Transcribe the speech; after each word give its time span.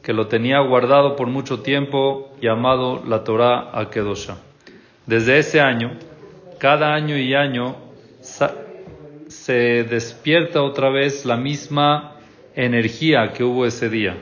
que 0.02 0.12
lo 0.12 0.28
tenía 0.28 0.60
guardado 0.60 1.16
por 1.16 1.28
mucho 1.28 1.60
tiempo, 1.60 2.30
llamado 2.42 3.02
la 3.06 3.24
Torah 3.24 3.70
Akedosha. 3.72 4.36
Desde 5.06 5.38
ese 5.38 5.60
año, 5.60 5.92
cada 6.58 6.94
año 6.94 7.16
y 7.16 7.34
año, 7.34 7.76
se 9.28 9.84
despierta 9.84 10.62
otra 10.62 10.90
vez 10.90 11.24
la 11.24 11.38
misma 11.38 12.16
energía 12.54 13.32
que 13.32 13.44
hubo 13.44 13.64
ese 13.64 13.88
día. 13.88 14.16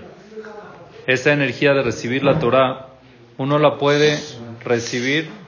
Esa 1.07 1.33
energía 1.33 1.75
de 1.75 1.83
recibir 1.83 2.23
la 2.23 2.39
Torah, 2.39 2.87
uno 3.39 3.59
la 3.59 3.77
puede 3.77 4.19
recibir 4.65 5.42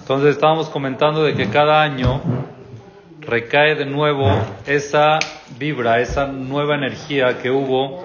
entonces 0.00 0.30
estábamos 0.30 0.68
comentando 0.68 1.24
de 1.24 1.34
que 1.34 1.48
cada 1.48 1.82
año 1.82 2.20
recae 3.20 3.74
de 3.74 3.86
nuevo 3.86 4.24
esa 4.66 5.18
vibra, 5.58 6.00
esa 6.00 6.26
nueva 6.26 6.76
energía 6.76 7.38
que 7.42 7.50
hubo 7.50 8.04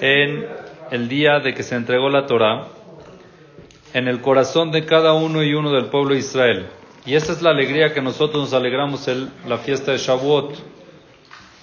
en 0.00 0.46
el 0.90 1.08
día 1.08 1.38
de 1.38 1.54
que 1.54 1.62
se 1.62 1.76
entregó 1.76 2.08
la 2.08 2.26
Torah 2.26 2.66
en 3.94 4.08
el 4.08 4.20
corazón 4.20 4.72
de 4.72 4.84
cada 4.84 5.12
uno 5.12 5.42
y 5.42 5.54
uno 5.54 5.70
del 5.70 5.86
pueblo 5.86 6.14
de 6.14 6.20
Israel. 6.20 6.66
Y 7.06 7.14
esa 7.14 7.32
es 7.32 7.40
la 7.40 7.50
alegría 7.50 7.94
que 7.94 8.02
nosotros 8.02 8.42
nos 8.42 8.52
alegramos 8.52 9.06
en 9.08 9.30
la 9.46 9.58
fiesta 9.58 9.92
de 9.92 9.98
Shavuot. 9.98 10.54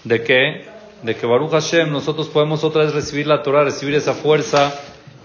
¿De 0.05 0.23
qué? 0.23 0.74
De 1.05 1.15
que 1.15 1.27
Baruch 1.27 1.51
Hashem 1.51 1.91
nosotros 1.91 2.29
podemos 2.29 2.63
otra 2.63 2.81
vez 2.81 2.91
recibir 2.91 3.27
la 3.27 3.43
Torah, 3.43 3.63
recibir 3.63 3.93
esa 3.93 4.15
fuerza 4.15 4.73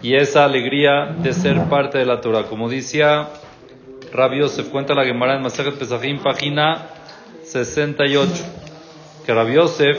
y 0.03 0.15
esa 0.15 0.45
alegría 0.45 1.07
de 1.07 1.33
ser 1.33 1.59
parte 1.71 1.97
de 1.97 2.05
la 2.05 2.21
Torah. 2.21 2.43
Como 2.43 2.69
decía 2.69 3.31
Rabbi 4.13 4.41
Yosef, 4.41 4.69
cuenta 4.69 4.93
la 4.93 5.07
Gemara 5.07 5.37
en 5.37 5.43
Masajet 5.43 5.79
Pesachim, 5.79 6.19
página 6.19 6.87
68, 7.45 8.31
que 9.25 9.33
Rabbi 9.33 9.55
Yosef 9.55 9.99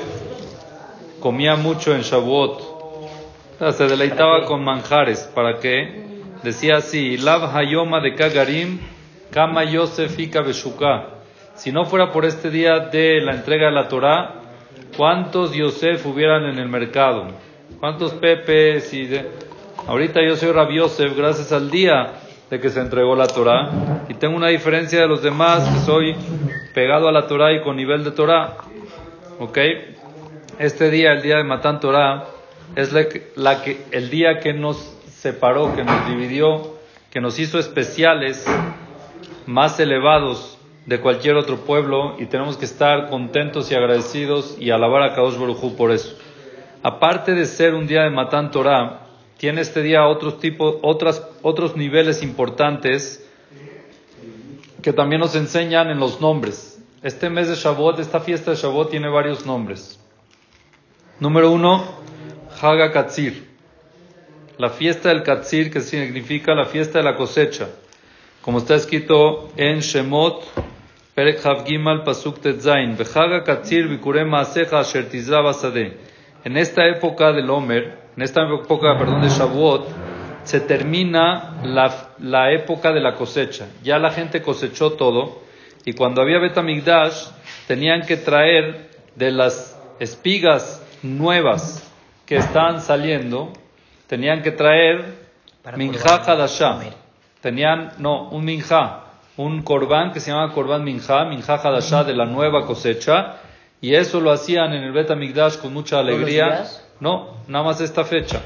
comía 1.19 1.55
mucho 1.55 1.95
en 1.95 2.01
Shavuot, 2.01 2.61
se 3.71 3.87
deleitaba 3.87 4.45
con 4.45 4.63
manjares, 4.63 5.31
¿para 5.33 5.57
qué? 5.57 6.05
Decía 6.43 6.75
así, 6.77 7.17
Lav 7.17 7.57
Hayoma 7.57 8.01
de 8.01 8.13
Kagarim, 8.13 8.81
Kama 9.31 9.63
Yosef 9.63 10.19
Ika 10.19 10.43
Si 11.55 11.71
no 11.71 11.85
fuera 11.85 12.11
por 12.11 12.25
este 12.25 12.51
día 12.51 12.81
de 12.91 13.19
la 13.21 13.33
entrega 13.33 13.65
de 13.65 13.71
la 13.71 13.87
Torah, 13.87 14.40
¿cuántos 14.95 15.53
Yosef 15.53 16.05
hubieran 16.05 16.45
en 16.45 16.59
el 16.59 16.69
mercado? 16.69 17.27
¿Cuántos 17.79 18.13
Pepes 18.13 18.93
y 18.93 19.07
de... 19.07 19.29
Ahorita 19.87 20.21
yo 20.21 20.35
soy 20.35 20.51
Rabbi 20.51 20.77
Yosef 20.77 21.17
gracias 21.17 21.51
al 21.51 21.71
día 21.71 22.13
de 22.49 22.59
que 22.59 22.69
se 22.69 22.79
entregó 22.79 23.15
la 23.15 23.27
Torah 23.27 24.03
y 24.09 24.13
tengo 24.13 24.35
una 24.35 24.49
diferencia 24.49 25.01
de 25.01 25.07
los 25.07 25.23
demás 25.23 25.67
que 25.67 25.79
soy 25.79 26.15
pegado 26.73 27.07
a 27.07 27.11
la 27.11 27.27
Torah 27.27 27.53
y 27.53 27.63
con 27.63 27.75
nivel 27.75 28.03
de 28.03 28.11
Torah. 28.11 28.57
¿Ok? 29.39 29.57
Este 30.59 30.91
día, 30.91 31.13
el 31.13 31.21
día 31.21 31.37
de 31.37 31.43
Matan 31.43 31.79
Torah, 31.79 32.25
es 32.75 32.93
la 33.35 33.61
que, 33.61 33.83
el 33.91 34.09
día 34.09 34.39
que 34.39 34.53
nos 34.53 34.77
separó, 35.09 35.75
que 35.75 35.83
nos 35.83 36.07
dividió, 36.07 36.75
que 37.09 37.21
nos 37.21 37.39
hizo 37.39 37.57
especiales, 37.57 38.45
más 39.45 39.79
elevados 39.79 40.57
de 40.85 40.99
cualquier 40.99 41.35
otro 41.35 41.57
pueblo 41.57 42.15
y 42.19 42.25
tenemos 42.25 42.57
que 42.57 42.65
estar 42.65 43.09
contentos 43.09 43.71
y 43.71 43.75
agradecidos 43.75 44.57
y 44.59 44.71
alabar 44.71 45.03
a 45.03 45.13
Kadosh 45.13 45.37
Baruj 45.37 45.75
por 45.75 45.91
eso. 45.91 46.17
Aparte 46.83 47.33
de 47.33 47.45
ser 47.45 47.75
un 47.75 47.85
día 47.85 48.03
de 48.03 48.09
Matan 48.09 48.49
Torah, 48.51 49.07
tiene 49.37 49.61
este 49.61 49.81
día 49.81 50.07
otros 50.07 50.39
tipos, 50.39 50.77
otras, 50.81 51.23
otros 51.41 51.75
niveles 51.75 52.23
importantes 52.23 53.27
que 54.81 54.93
también 54.93 55.21
nos 55.21 55.35
enseñan 55.35 55.89
en 55.89 55.99
los 55.99 56.21
nombres. 56.21 56.79
Este 57.03 57.29
mes 57.29 57.47
de 57.47 57.55
Shavuot, 57.55 57.99
esta 57.99 58.19
fiesta 58.19 58.51
de 58.51 58.57
Shavuot 58.57 58.89
tiene 58.89 59.09
varios 59.09 59.45
nombres. 59.45 59.99
Número 61.19 61.51
uno, 61.51 61.83
Haga 62.61 62.91
Katzir. 62.91 63.49
La 64.57 64.69
fiesta 64.69 65.09
del 65.09 65.23
Katzir, 65.23 65.71
que 65.71 65.81
significa 65.81 66.53
la 66.53 66.65
fiesta 66.65 66.99
de 66.99 67.05
la 67.05 67.15
cosecha. 67.15 67.69
Como 68.41 68.57
está 68.57 68.73
escrito 68.73 69.49
en 69.55 69.81
Shemot, 69.81 70.43
Perek 71.13 71.41
Gimal 71.67 72.03
Pasuk 72.03 72.39
Tetzain, 72.39 72.97
Haga 73.13 73.43
Katzir 73.43 73.87
Bikure 73.87 74.25
Maaseja 74.25 74.79
Asher 74.79 75.07
En 76.43 76.57
esta 76.57 76.87
época 76.87 77.33
del 77.33 77.49
Omer, 77.51 77.99
en 78.17 78.23
esta 78.23 78.41
época, 78.41 78.97
perdón, 78.97 79.21
de 79.21 79.29
Shavuot, 79.29 79.87
se 80.43 80.59
termina 80.61 81.61
la, 81.63 82.13
la, 82.17 82.51
época 82.51 82.91
de 82.91 82.99
la 82.99 83.13
cosecha. 83.13 83.67
Ya 83.83 83.99
la 83.99 84.09
gente 84.09 84.41
cosechó 84.41 84.93
todo 84.93 85.43
y 85.85 85.93
cuando 85.93 86.23
había 86.23 86.39
Betamigdash 86.39 87.27
tenían 87.67 88.01
que 88.01 88.17
traer 88.17 88.89
de 89.15 89.29
las 89.29 89.79
espigas 89.99 90.83
nuevas 91.03 91.87
que 92.25 92.37
están 92.37 92.81
saliendo, 92.81 93.53
tenían 94.07 94.41
que 94.41 94.51
traer 94.51 95.13
minja 95.75 96.15
hadashah. 96.15 97.00
Tenían, 97.41 97.93
no, 97.97 98.29
un 98.29 98.45
minja, 98.45 99.05
un 99.37 99.63
corbán 99.63 100.11
que 100.11 100.19
se 100.19 100.31
llama 100.31 100.53
corbán 100.53 100.83
minja, 100.83 101.25
minja 101.25 101.55
hadashah 101.55 102.03
de 102.03 102.13
la 102.13 102.25
nueva 102.25 102.65
cosecha, 102.65 103.37
y 103.81 103.95
eso 103.95 104.19
lo 104.21 104.31
hacían 104.31 104.73
en 104.73 104.83
el 104.83 104.91
Betamigdash 104.91 105.57
con 105.57 105.73
mucha 105.73 105.99
alegría. 105.99 106.65
No, 106.99 107.37
nada 107.47 107.65
más 107.65 107.81
esta 107.81 108.03
fecha. 108.03 108.41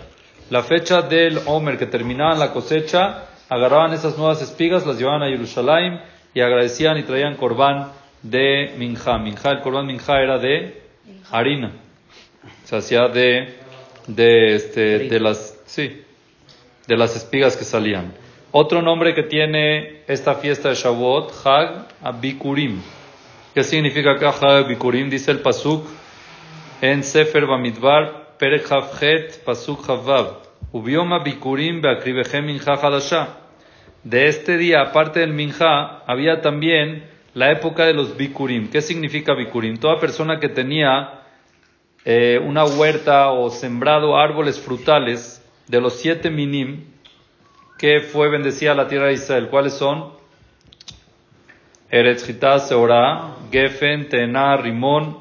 La 0.49 0.63
fecha 0.63 1.01
del 1.01 1.41
Omer 1.45 1.77
que 1.77 1.87
terminaban 1.87 2.39
la 2.39 2.53
cosecha, 2.53 3.25
agarraban 3.49 3.93
esas 3.93 4.17
nuevas 4.17 4.41
espigas, 4.41 4.85
las 4.85 4.97
llevaban 4.97 5.23
a 5.23 5.27
Jerusalén 5.27 5.99
y 6.33 6.39
agradecían 6.39 6.97
y 6.97 7.03
traían 7.03 7.35
corbán 7.35 7.91
de 8.21 8.75
minja. 8.77 9.17
Minja, 9.17 9.51
el 9.51 9.61
corbán 9.61 9.87
minja 9.87 10.21
era 10.21 10.37
de 10.37 10.83
harina. 11.31 11.71
Se 12.63 12.77
hacía 12.77 13.07
de, 13.09 13.55
de, 14.07 14.55
este, 14.55 14.99
de 15.09 15.19
las, 15.19 15.59
sí, 15.65 16.03
de 16.87 16.97
las 16.97 17.15
espigas 17.15 17.57
que 17.57 17.65
salían. 17.65 18.13
Otro 18.57 18.81
nombre 18.81 19.13
que 19.13 19.23
tiene 19.23 20.03
esta 20.07 20.35
fiesta 20.35 20.69
de 20.69 20.75
Shavuot, 20.75 21.29
Hag 21.43 21.87
Abikurim. 22.01 22.79
¿Qué 23.53 23.65
significa 23.65 24.11
acá 24.11 24.29
Hag 24.29 24.63
Abikurim? 24.63 25.09
Dice 25.09 25.31
el 25.31 25.41
Pasuk 25.41 25.85
en 26.79 27.03
Sefer 27.03 27.47
Bamidbar 27.47 28.37
Perek 28.39 28.65
Pasuk 29.43 29.89
Havav. 29.89 30.37
Ubioma 30.71 31.19
bikurim 31.19 31.81
beakribehem 31.81 32.45
minja 32.45 32.75
hadasha. 32.75 33.39
De 34.05 34.29
este 34.29 34.55
día, 34.55 34.83
aparte 34.83 35.19
del 35.19 35.33
minja, 35.33 36.03
había 36.07 36.39
también 36.39 37.09
la 37.33 37.51
época 37.51 37.85
de 37.85 37.93
los 37.93 38.15
bikurim. 38.15 38.69
¿Qué 38.69 38.81
significa 38.81 39.33
bikurim? 39.33 39.75
Toda 39.75 39.99
persona 39.99 40.39
que 40.39 40.47
tenía 40.47 41.25
eh, 42.05 42.39
una 42.41 42.63
huerta 42.63 43.31
o 43.31 43.49
sembrado 43.49 44.15
árboles 44.15 44.61
frutales 44.61 45.45
de 45.67 45.81
los 45.81 45.99
siete 45.99 46.29
minim 46.29 46.94
que 47.85 47.99
fue 47.99 48.31
bendecida 48.31 48.73
la 48.73 48.87
tierra 48.87 49.09
de 49.09 49.13
Israel. 49.13 49.47
¿Cuáles 49.47 49.73
son? 49.73 50.13
Eretz 51.91 52.25
Gitá, 52.25 52.57
Seorá, 52.57 53.35
Gefen, 53.51 54.09
Tena, 54.09 54.57
Rimón, 54.57 55.19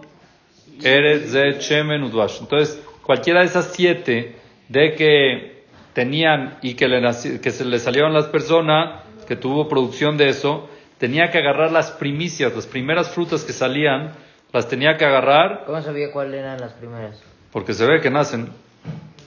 Eretz, 0.83 1.33
Zet, 1.33 1.61
Shemen, 1.61 2.03
Udvash. 2.05 2.41
Entonces, 2.41 2.83
cualquiera 3.03 3.41
de 3.41 3.47
esas 3.47 3.71
siete 3.75 4.37
de 4.71 4.95
que 4.95 5.65
tenían 5.93 6.57
y 6.63 6.73
que, 6.73 6.89
le, 6.89 7.03
que 7.39 7.51
se 7.51 7.67
le 7.67 7.79
salieron 7.79 8.15
las 8.15 8.29
personas, 8.29 9.03
que 9.29 9.37
tuvo 9.37 9.69
producción 9.69 10.17
de 10.17 10.31
eso, 10.31 10.67
tenía 10.97 11.31
que 11.31 11.37
agarrar 11.37 11.71
las 11.71 11.91
primicias, 11.91 12.57
las 12.57 12.67
primeras 12.67 13.11
frutas 13.11 13.45
que 13.45 13.53
salían, 13.53 14.15
las 14.55 14.69
tenía 14.69 14.97
que 14.97 15.05
agarrar. 15.05 15.65
¿Cómo 15.67 15.83
sabía 15.83 16.11
cuáles 16.11 16.41
eran 16.41 16.59
las 16.59 16.73
primeras? 16.73 17.23
Porque 17.53 17.75
se 17.75 17.85
ve 17.85 18.01
que 18.01 18.09
nacen 18.09 18.49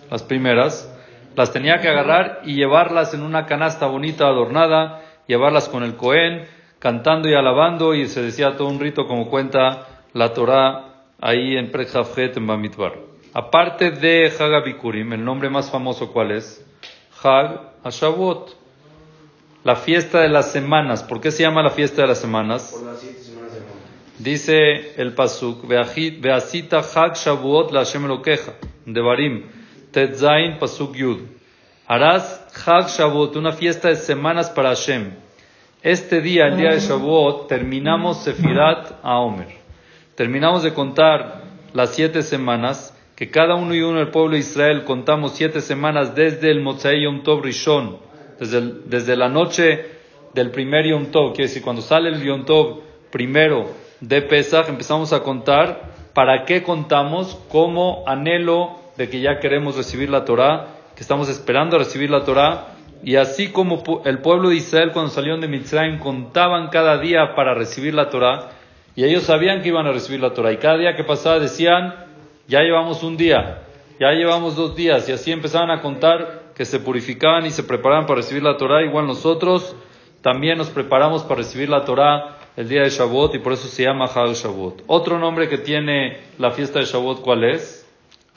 las 0.10 0.24
primeras. 0.24 0.92
Las 1.38 1.54
tenía 1.54 1.78
que 1.82 1.88
agarrar 1.88 2.42
y 2.46 2.56
llevarlas 2.56 3.14
en 3.14 3.22
una 3.22 3.46
canasta 3.46 3.86
bonita, 3.86 4.26
adornada, 4.26 5.04
llevarlas 5.28 5.70
con 5.70 5.84
el 5.84 5.96
Cohen, 5.96 6.48
cantando 6.80 7.30
y 7.30 7.36
alabando, 7.36 7.94
y 7.94 8.08
se 8.08 8.24
decía 8.24 8.58
todo 8.58 8.68
un 8.68 8.80
rito 8.80 9.06
como 9.06 9.30
cuenta 9.30 9.86
la 10.14 10.34
Torah 10.34 11.04
ahí 11.22 11.56
en 11.56 11.70
Prejafjet 11.70 12.36
en 12.38 12.48
Bamidbar. 12.48 12.94
Aparte 13.36 13.92
de 13.92 14.32
Hagabikurim, 14.32 15.14
el 15.14 15.24
nombre 15.24 15.48
más 15.52 15.70
famoso 15.70 16.12
cuál 16.12 16.32
es? 16.32 16.66
Hag 17.22 17.74
Hashavuot. 17.84 18.58
La 19.64 19.76
fiesta 19.76 20.22
de 20.22 20.30
las 20.30 20.52
semanas. 20.52 21.04
¿Por 21.04 21.22
qué 21.22 21.30
se 21.30 21.44
llama 21.44 21.62
la 21.62 21.70
fiesta 21.70 22.02
de 22.02 22.08
las 22.08 22.20
semanas? 22.20 22.74
Por 22.76 22.92
las 22.92 23.00
siete 23.00 23.20
semanas 23.20 23.54
de 23.54 23.60
monte. 23.60 23.76
Dice 24.18 25.00
el 25.00 25.14
Pasuk, 25.14 25.68
Beasita 25.68 26.80
Hag 26.80 27.14
Shavuot 27.14 27.72
la 27.72 27.86
Hashem 27.86 28.08
Devarim, 28.88 29.57
Tetzain 29.98 30.60
Pasuk 30.60 30.96
Yud. 30.96 31.22
Harás 31.88 32.46
Hag 32.54 32.88
Shavuot, 32.88 33.36
una 33.36 33.52
fiesta 33.52 33.88
de 33.88 33.96
semanas 33.96 34.52
para 34.52 34.70
Hashem. 34.70 35.12
Este 35.82 36.22
día, 36.22 36.46
el 36.46 36.58
día 36.58 36.70
de 36.70 36.80
Shavuot, 36.80 37.48
terminamos 37.48 38.22
Sefirat 38.22 38.92
a 39.02 39.18
Omer. 39.22 39.48
Terminamos 40.14 40.62
de 40.62 40.76
contar 40.76 41.42
las 41.74 41.96
siete 41.96 42.22
semanas 42.22 42.96
que 43.16 43.32
cada 43.32 43.56
uno 43.56 43.74
y 43.74 43.82
uno 43.82 43.98
del 43.98 44.10
pueblo 44.10 44.34
de 44.34 44.42
Israel 44.42 44.84
contamos 44.84 45.32
siete 45.32 45.62
semanas 45.62 46.14
desde 46.14 46.52
el 46.52 46.62
Motzei 46.62 47.02
Yom 47.02 47.24
Tov 47.24 47.42
Rishon, 47.42 47.98
desde, 48.40 48.62
desde 48.86 49.16
la 49.16 49.30
noche 49.30 49.84
del 50.36 50.52
primer 50.52 50.86
Yom 50.86 51.08
Tov, 51.08 51.34
quiere 51.34 51.48
decir, 51.48 51.64
cuando 51.64 51.82
sale 51.82 52.10
el 52.10 52.22
Yom 52.22 52.46
Tov 52.46 52.82
primero 53.10 53.72
de 54.00 54.22
Pesach, 54.22 54.70
empezamos 54.70 55.12
a 55.12 55.24
contar 55.24 55.90
para 56.14 56.46
qué 56.46 56.62
contamos, 56.62 57.34
como 57.50 58.04
anhelo 58.06 58.86
de 58.98 59.10
que 59.10 59.22
ya 59.22 59.40
queremos 59.40 59.78
recibir 59.78 60.10
la 60.10 60.26
Torah, 60.26 60.68
que 60.96 61.02
estamos 61.02 61.30
esperando 61.30 61.78
recibir 61.78 62.10
la 62.10 62.24
Torah, 62.24 62.74
y 63.04 63.16
así 63.16 63.52
como 63.52 63.84
el 64.06 64.20
pueblo 64.20 64.50
de 64.50 64.56
Israel 64.56 64.92
cuando 64.92 65.12
salieron 65.12 65.40
de 65.40 65.48
Mitzrayim 65.48 66.00
contaban 66.00 66.70
cada 66.70 66.98
día 66.98 67.36
para 67.36 67.54
recibir 67.54 67.94
la 67.94 68.10
Torah, 68.10 68.50
y 68.96 69.04
ellos 69.04 69.24
sabían 69.24 69.62
que 69.62 69.68
iban 69.68 69.86
a 69.86 69.92
recibir 69.92 70.20
la 70.20 70.34
Torah, 70.34 70.52
y 70.52 70.58
cada 70.58 70.78
día 70.78 70.96
que 70.96 71.04
pasaba 71.04 71.40
decían, 71.40 71.94
ya 72.48 72.62
llevamos 72.62 73.04
un 73.04 73.16
día, 73.18 73.62
ya 74.00 74.12
llevamos 74.12 74.56
dos 74.56 74.76
días, 74.76 75.08
y 75.08 75.12
así 75.12 75.32
empezaban 75.32 75.70
a 75.70 75.82
contar 75.82 76.48
que 76.56 76.66
se 76.66 76.80
purificaban 76.80 77.46
y 77.46 77.52
se 77.52 77.64
preparaban 77.64 78.08
para 78.08 78.18
recibir 78.18 78.42
la 78.42 78.58
Torah, 78.58 78.84
igual 78.84 79.06
nosotros 79.06 79.76
también 80.24 80.58
nos 80.58 80.72
preparamos 80.72 81.22
para 81.24 81.38
recibir 81.38 81.70
la 81.70 81.86
Torah 81.86 82.38
el 82.58 82.68
día 82.68 82.82
de 82.82 82.90
Shavuot 82.90 83.36
y 83.36 83.40
por 83.40 83.54
eso 83.54 83.68
se 83.68 83.84
llama 83.84 84.06
Hag 84.06 84.34
Shavuot. 84.34 84.84
Otro 84.88 85.20
nombre 85.20 85.48
que 85.48 85.60
tiene 85.60 86.18
la 86.40 86.50
fiesta 86.50 86.80
de 86.80 86.86
Shavuot, 86.86 87.22
¿cuál 87.22 87.44
es? 87.44 87.87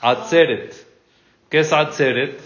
Atzeret. 0.01 0.73
¿Qué 1.49 1.59
es 1.59 1.71
Atzeret? 1.71 2.39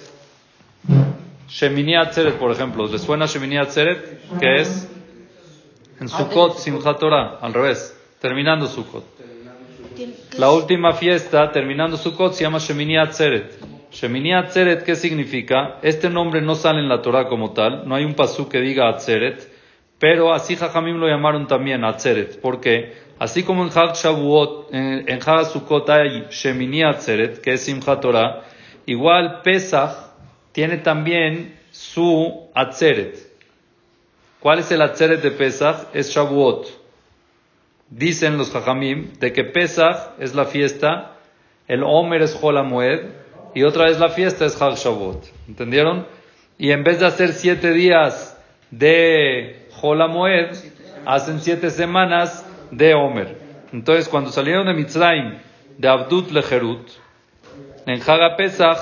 Shemini 1.48 1.96
Atzeret, 1.96 2.36
por 2.36 2.52
ejemplo. 2.52 2.88
¿Les 2.88 3.02
suena 3.02 3.25
Shemini 3.25 3.57
Atzeret? 3.57 4.40
¿Qué 4.40 4.62
es? 4.62 4.90
En 6.00 6.10
Sukkot, 6.10 6.57
Simchat 6.57 7.00
Torah, 7.00 7.40
al 7.42 7.54
revés, 7.54 7.96
terminando 8.19 8.68
Sukkot. 8.68 9.06
La 10.38 10.52
última 10.52 10.94
fiesta, 10.94 11.52
terminando 11.52 11.96
Sukkot, 11.96 12.34
se 12.34 12.44
llama 12.44 12.60
Shemini 12.60 12.98
Atzeret. 12.98 13.57
Shemini 13.92 14.34
Atzeret, 14.34 14.84
¿qué 14.84 14.96
significa? 14.96 15.80
Este 15.81 16.10
nombre 16.10 16.42
no 16.42 16.56
sale 16.56 16.80
en 16.80 16.90
la 16.90 17.02
Torah 17.02 17.30
como 17.30 17.54
tal, 17.54 17.88
no 17.88 17.96
hay 17.96 18.04
un 18.04 18.13
pasú 18.13 18.50
que 18.50 18.60
diga 18.60 18.90
Atzeret, 18.90 19.55
pero 20.07 20.31
así 20.31 20.56
Jajamim 20.56 20.98
lo 20.98 21.07
llamaron 21.07 21.48
también 21.48 21.84
Atzeret, 21.84 22.40
porque 22.40 22.94
así 23.18 23.42
como 23.42 23.63
en 23.63 23.72
Hag 23.75 23.96
Shavuot, 23.96 24.72
en, 24.72 25.10
en 25.10 25.19
Hag 25.25 25.48
Sukkot 25.48 25.90
hay 25.90 26.28
Shemini 26.30 26.84
Atzeret, 26.84 27.42
que 27.42 27.54
es 27.54 27.62
Simchat 27.62 28.02
Torah, 28.02 28.44
igual 28.86 29.42
Pesach 29.42 29.96
tiene 30.52 30.78
también 30.78 31.57
su 31.72 32.52
Atzeret. 32.54 33.18
¿Cuál 34.40 34.60
es 34.60 34.69
el 34.69 34.84
Atzeret 34.84 35.24
de 35.24 35.31
Pesach? 35.31 35.88
Es 35.92 36.12
Shavuot. 36.12 36.68
Dicen 37.90 38.38
los 38.38 38.52
Jajamim 38.52 39.13
de 39.19 39.34
que 39.34 39.44
Pesach 39.44 40.12
es 40.19 40.36
la 40.36 40.46
fiesta, 40.46 41.16
el 41.68 41.81
Omer 41.81 42.22
es 42.22 42.38
Hol 42.40 42.63
Moed 42.63 43.07
y 43.56 43.63
otra 43.63 43.86
vez 43.86 44.00
la 44.00 44.10
fiesta 44.10 44.46
es 44.46 44.62
Hag 44.62 44.75
Shavuot. 44.75 45.25
¿Entendieron? 45.48 46.06
Y 46.60 46.69
en 46.69 46.84
vez 46.84 47.00
de 47.00 47.07
hacer 47.07 47.34
siete 47.34 47.72
días 47.72 48.40
de 48.69 49.64
Hol 49.81 50.07
Moed, 50.10 50.56
hacen 51.06 51.39
siete 51.39 51.69
semanas 51.69 52.45
de 52.72 52.94
Omer. 52.94 53.38
Entonces, 53.72 54.07
cuando 54.07 54.31
salieron 54.31 54.68
de 54.68 54.74
Mitzrayim, 54.74 55.36
de 55.77 55.88
Abdut 55.88 56.31
Lejerut, 56.31 56.88
en 57.86 58.01
Haga 58.01 58.36
Pesach, 58.38 58.77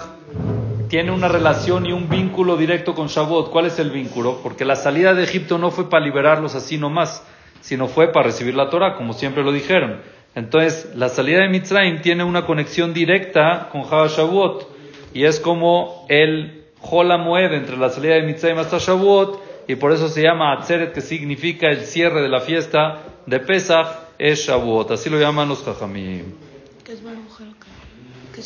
tiene 0.88 1.12
una 1.12 1.28
relación 1.28 1.86
y 1.86 1.92
un 1.92 2.07
vínculo 2.07 2.56
directo 2.56 2.94
con 2.94 3.07
Shavuot. 3.07 3.50
¿Cuál 3.50 3.66
es 3.66 3.80
el 3.80 3.90
vínculo? 3.90 4.42
Porque 4.44 4.63
la 4.63 4.75
salida 4.75 5.13
de 5.13 5.24
Egipto 5.24 5.57
no 5.57 5.72
fue 5.72 5.90
para 5.90 6.06
liberarlos 6.06 6.54
así 6.56 6.78
nomás, 6.78 7.25
sino 7.62 7.88
fue 7.88 8.12
para 8.12 8.28
recibir 8.28 8.54
la 8.54 8.69
Torah, 8.69 8.96
como 8.96 9.13
siempre 9.13 9.44
lo 9.44 9.51
dijeron. 9.51 10.01
Entonces, 10.36 10.92
la 10.96 11.10
salida 11.10 11.42
de 11.42 11.50
Mitzrayim 11.50 12.01
tiene 12.01 12.24
una 12.24 12.46
conexión 12.46 12.94
directa 12.94 13.69
con 13.72 13.81
Haga 13.81 14.07
Shavuot, 14.07 14.68
y 15.13 15.25
es 15.25 15.39
como 15.39 16.06
el 16.10 16.66
Hola 16.81 17.18
Moed 17.18 17.54
entre 17.54 17.77
la 17.77 17.89
salida 17.89 18.15
de 18.15 18.24
Mitzrayim 18.24 18.60
hasta 18.60 18.77
Shavuot, 18.77 19.52
y 19.67 19.75
por 19.75 19.91
eso 19.91 20.10
se 20.10 20.22
llama 20.22 20.53
Atzeret, 20.53 20.93
que 20.93 21.01
significa 21.01 21.67
el 21.70 21.86
cierre 21.86 22.22
de 22.22 22.29
la 22.29 22.41
fiesta 22.41 23.03
de 23.25 23.39
Pesach, 23.39 23.88
es 24.17 24.48
Shavuot. 24.48 24.91
Así 24.91 25.10
lo 25.10 25.20
llaman 25.20 25.50
los 25.50 25.63
Jajamim. 25.63 26.25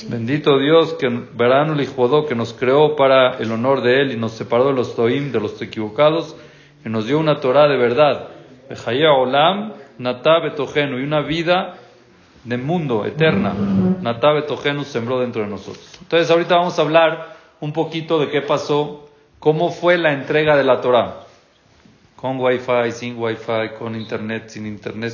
Bendito 0.10 0.60
Dios 0.60 0.96
que 0.96 1.08
verano 1.08 1.74
el 1.74 1.88
que 2.28 2.36
nos 2.36 2.54
creó 2.54 2.96
para 2.96 3.38
el 3.38 3.52
honor 3.52 3.82
de 3.82 4.02
Él 4.02 4.12
y 4.12 4.18
nos 4.18 4.34
separó 4.34 4.68
de 4.68 4.74
los 4.74 4.96
Toim, 4.96 5.32
de 5.32 5.40
los 5.40 5.62
equivocados, 5.62 6.36
y 6.86 6.90
nos 6.90 7.08
dio 7.08 7.20
una 7.20 7.40
Torah 7.40 7.68
de 7.68 7.78
verdad. 7.78 8.30
Olam, 9.18 9.74
y 9.98 11.04
una 11.04 11.22
vida 11.22 11.78
de 12.44 12.58
mundo 12.58 13.06
eterna. 13.06 13.54
Natá 14.02 14.34
Betogenu 14.34 14.84
sembró 14.84 15.20
dentro 15.20 15.42
de 15.42 15.48
nosotros. 15.48 15.98
Entonces, 16.02 16.30
ahorita 16.30 16.56
vamos 16.56 16.78
a 16.78 16.82
hablar 16.82 17.38
un 17.60 17.74
poquito 17.74 18.20
de 18.20 18.30
qué 18.30 18.42
pasó, 18.42 19.07
cómo 19.40 19.72
fue 19.72 19.98
la 19.98 20.14
entrega 20.14 20.56
de 20.56 20.64
la 20.64 20.82
Torah. 20.82 21.24
Con 22.16 22.40
wifi, 22.40 22.92
sin 22.92 23.18
wifi, 23.18 23.76
con 23.78 23.96
internet, 23.96 24.50
sin 24.50 24.66
internet. 24.66 25.14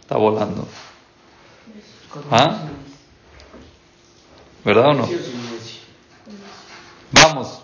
Está 0.00 0.16
volando. 0.16 0.68
¿Ah? 2.30 2.68
¿Verdad 4.64 4.90
o 4.90 4.94
no? 4.94 5.08
Vamos. 7.12 7.62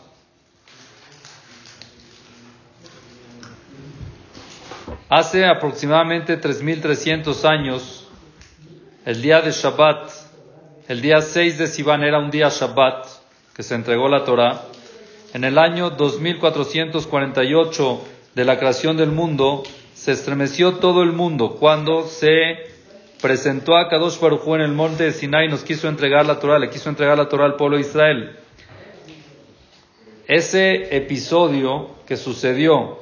Hace 5.11 5.47
aproximadamente 5.47 6.41
3.300 6.41 7.45
años, 7.45 8.09
el 9.05 9.21
día 9.21 9.43
de 9.43 9.53
Shabbat, 9.53 10.11
el 10.89 11.01
día 11.03 11.21
6 11.21 11.59
de 11.59 11.67
Sivan 11.67 12.03
era 12.03 12.19
un 12.19 12.31
día 12.31 12.49
Shabbat, 12.49 13.07
que 13.55 13.63
se 13.63 13.75
entregó 13.75 14.09
la 14.09 14.25
Torah. 14.25 14.63
En 15.35 15.43
el 15.43 15.59
año 15.59 15.91
2448 15.91 18.01
de 18.37 18.45
la 18.45 18.57
creación 18.57 18.97
del 18.97 19.11
mundo, 19.11 19.65
se 19.93 20.13
estremeció 20.13 20.75
todo 20.75 21.03
el 21.03 21.11
mundo 21.11 21.57
cuando 21.59 22.05
se 22.05 22.69
presentó 23.21 23.77
a 23.77 23.89
Kadosh 23.89 24.21
Baruj 24.21 24.55
en 24.55 24.61
el 24.61 24.71
monte 24.71 25.03
de 25.03 25.13
Sinai 25.13 25.47
y 25.47 25.49
nos 25.49 25.65
quiso 25.65 25.89
entregar 25.89 26.25
la 26.25 26.39
Torah, 26.39 26.61
le 26.61 26.71
quiso 26.71 26.89
entregar 26.89 27.19
la 27.19 27.29
Torah 27.29 27.47
al 27.47 27.57
pueblo 27.57 27.79
de 27.79 27.83
Israel. 27.83 28.37
Ese 30.29 30.97
episodio 30.97 31.97
que 32.07 32.17
sucedió 32.17 33.01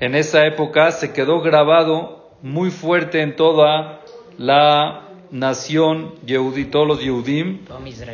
en 0.00 0.14
esa 0.14 0.46
época 0.46 0.90
se 0.90 1.12
quedó 1.12 1.42
grabado 1.42 2.30
muy 2.40 2.70
fuerte 2.70 3.20
en 3.20 3.36
toda 3.36 4.00
la 4.38 5.09
nación 5.30 6.14
Yehudí, 6.26 6.66
todos 6.66 6.86
los 6.86 7.00
Yehudim, 7.00 7.60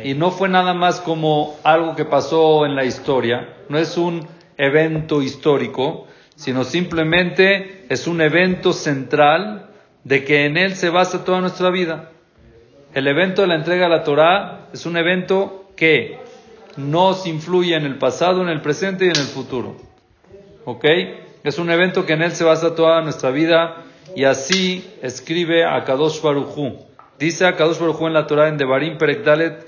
y 0.03 0.13
no 0.13 0.31
fue 0.31 0.49
nada 0.49 0.73
más 0.73 1.01
como 1.01 1.55
algo 1.63 1.95
que 1.95 2.05
pasó 2.05 2.65
en 2.65 2.75
la 2.75 2.85
historia, 2.85 3.55
no 3.69 3.77
es 3.77 3.97
un 3.97 4.27
evento 4.57 5.21
histórico, 5.21 6.07
sino 6.35 6.63
simplemente 6.63 7.85
es 7.89 8.07
un 8.07 8.21
evento 8.21 8.73
central 8.73 9.69
de 10.03 10.23
que 10.23 10.45
en 10.45 10.57
él 10.57 10.75
se 10.75 10.89
basa 10.89 11.25
toda 11.25 11.41
nuestra 11.41 11.69
vida. 11.69 12.11
El 12.93 13.07
evento 13.07 13.41
de 13.41 13.47
la 13.47 13.55
entrega 13.55 13.85
de 13.85 13.89
la 13.89 14.03
Torá 14.03 14.67
es 14.71 14.85
un 14.85 14.97
evento 14.97 15.71
que 15.75 16.17
nos 16.77 17.25
influye 17.27 17.75
en 17.75 17.85
el 17.85 17.97
pasado, 17.97 18.41
en 18.41 18.49
el 18.49 18.61
presente 18.61 19.05
y 19.05 19.09
en 19.09 19.17
el 19.17 19.25
futuro. 19.27 19.75
¿Ok? 20.65 20.85
Es 21.43 21.57
un 21.59 21.69
evento 21.69 22.05
que 22.05 22.13
en 22.13 22.21
él 22.21 22.31
se 22.31 22.43
basa 22.43 22.75
toda 22.75 23.01
nuestra 23.01 23.31
vida 23.31 23.83
y 24.15 24.23
así 24.23 24.87
escribe 25.01 25.65
a 25.65 25.83
Kadosh. 25.83 26.21
Dice 27.19 27.47
a 27.47 27.55
Kadosh 27.55 27.79
Baruchu 27.79 28.05
en 28.05 28.13
la 28.13 28.27
Torah 28.27 28.47
en 28.47 28.57
Devarim 28.57 28.99
Perek 28.99 29.23
Dalet 29.23 29.65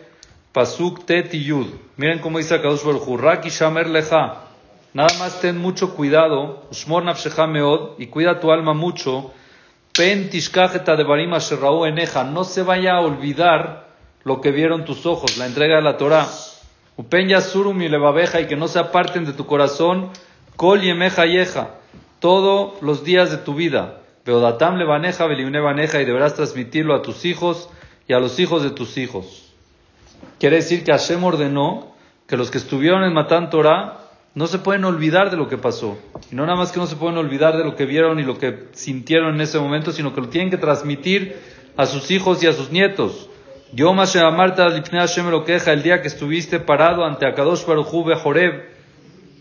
Pasuk 0.53 1.05
Tet 1.05 1.33
y 1.33 1.45
Yud. 1.45 1.65
Miren 1.97 2.19
cómo 2.19 2.37
dice 2.37 2.53
a 2.53 2.61
Kadosh 2.61 2.83
Baruchu. 2.83 3.17
Raki 3.17 3.49
Shamer 3.49 3.89
Lecha. 3.89 4.35
Nada 4.93 5.09
más 5.17 5.41
ten 5.41 5.57
mucho 5.57 5.95
cuidado. 5.95 6.67
Ushmor 6.69 7.03
Nafshecha 7.03 7.47
Meod. 7.47 7.95
Y 7.97 8.05
cuida 8.05 8.39
tu 8.39 8.51
alma 8.51 8.75
mucho. 8.75 9.31
Pen 9.97 10.29
Tishkajeta 10.29 10.95
Devarim 10.95 11.33
Eneja. 11.87 12.23
No 12.23 12.43
se 12.43 12.61
vaya 12.61 12.97
a 12.97 13.01
olvidar 13.01 13.87
lo 14.23 14.41
que 14.41 14.51
vieron 14.51 14.85
tus 14.85 15.07
ojos, 15.07 15.37
la 15.37 15.47
entrega 15.47 15.77
de 15.77 15.81
la 15.81 15.97
Torah. 15.97 16.27
Upen 16.97 17.29
Yasurum 17.29 17.81
y 17.81 17.89
Levabeja. 17.89 18.41
Y 18.41 18.45
que 18.45 18.57
no 18.57 18.67
se 18.67 18.77
aparten 18.77 19.25
de 19.25 19.33
tu 19.33 19.47
corazón. 19.47 20.11
Kol 20.55 20.81
Yemeja 20.81 21.25
Yeja. 21.25 21.71
Todos 22.19 22.79
los 22.83 23.03
días 23.03 23.31
de 23.31 23.37
tu 23.37 23.55
vida. 23.55 23.98
Beodatam 24.25 24.77
levaneja, 24.77 25.25
belimne 25.27 25.59
vaneja, 25.59 26.01
y 26.01 26.05
deberás 26.05 26.35
transmitirlo 26.35 26.95
a 26.95 27.01
tus 27.01 27.25
hijos 27.25 27.69
y 28.07 28.13
a 28.13 28.19
los 28.19 28.39
hijos 28.39 28.63
de 28.63 28.71
tus 28.71 28.97
hijos. 28.97 29.53
Quiere 30.39 30.57
decir 30.57 30.83
que 30.83 30.91
Hashem 30.91 31.23
ordenó 31.23 31.93
que 32.27 32.37
los 32.37 32.51
que 32.51 32.57
estuvieron 32.57 33.03
en 33.03 33.13
Matan 33.13 33.49
Torah 33.49 33.97
no 34.35 34.47
se 34.47 34.59
pueden 34.59 34.85
olvidar 34.85 35.31
de 35.31 35.37
lo 35.37 35.47
que 35.47 35.57
pasó. 35.57 35.97
Y 36.31 36.35
no 36.35 36.45
nada 36.45 36.57
más 36.57 36.71
que 36.71 36.79
no 36.79 36.87
se 36.87 36.95
pueden 36.95 37.17
olvidar 37.17 37.57
de 37.57 37.63
lo 37.63 37.75
que 37.75 37.85
vieron 37.85 38.19
y 38.19 38.23
lo 38.23 38.37
que 38.37 38.67
sintieron 38.73 39.35
en 39.35 39.41
ese 39.41 39.59
momento, 39.59 39.91
sino 39.91 40.13
que 40.13 40.21
lo 40.21 40.29
tienen 40.29 40.49
que 40.49 40.57
transmitir 40.57 41.35
a 41.75 41.85
sus 41.85 42.11
hijos 42.11 42.43
y 42.43 42.47
a 42.47 42.53
sus 42.53 42.71
nietos. 42.71 43.29
Yo 43.71 43.93
Marta 43.93 44.67
Hashem 44.91 45.29
lo 45.29 45.43
queja 45.43 45.73
el 45.73 45.83
día 45.83 46.01
que 46.01 46.07
estuviste 46.07 46.59
parado 46.59 47.05
ante 47.05 47.27
Akadosh 47.27 47.65
Baruj 47.65 47.93
Hu 47.93 48.03
Behoreb 48.03 48.63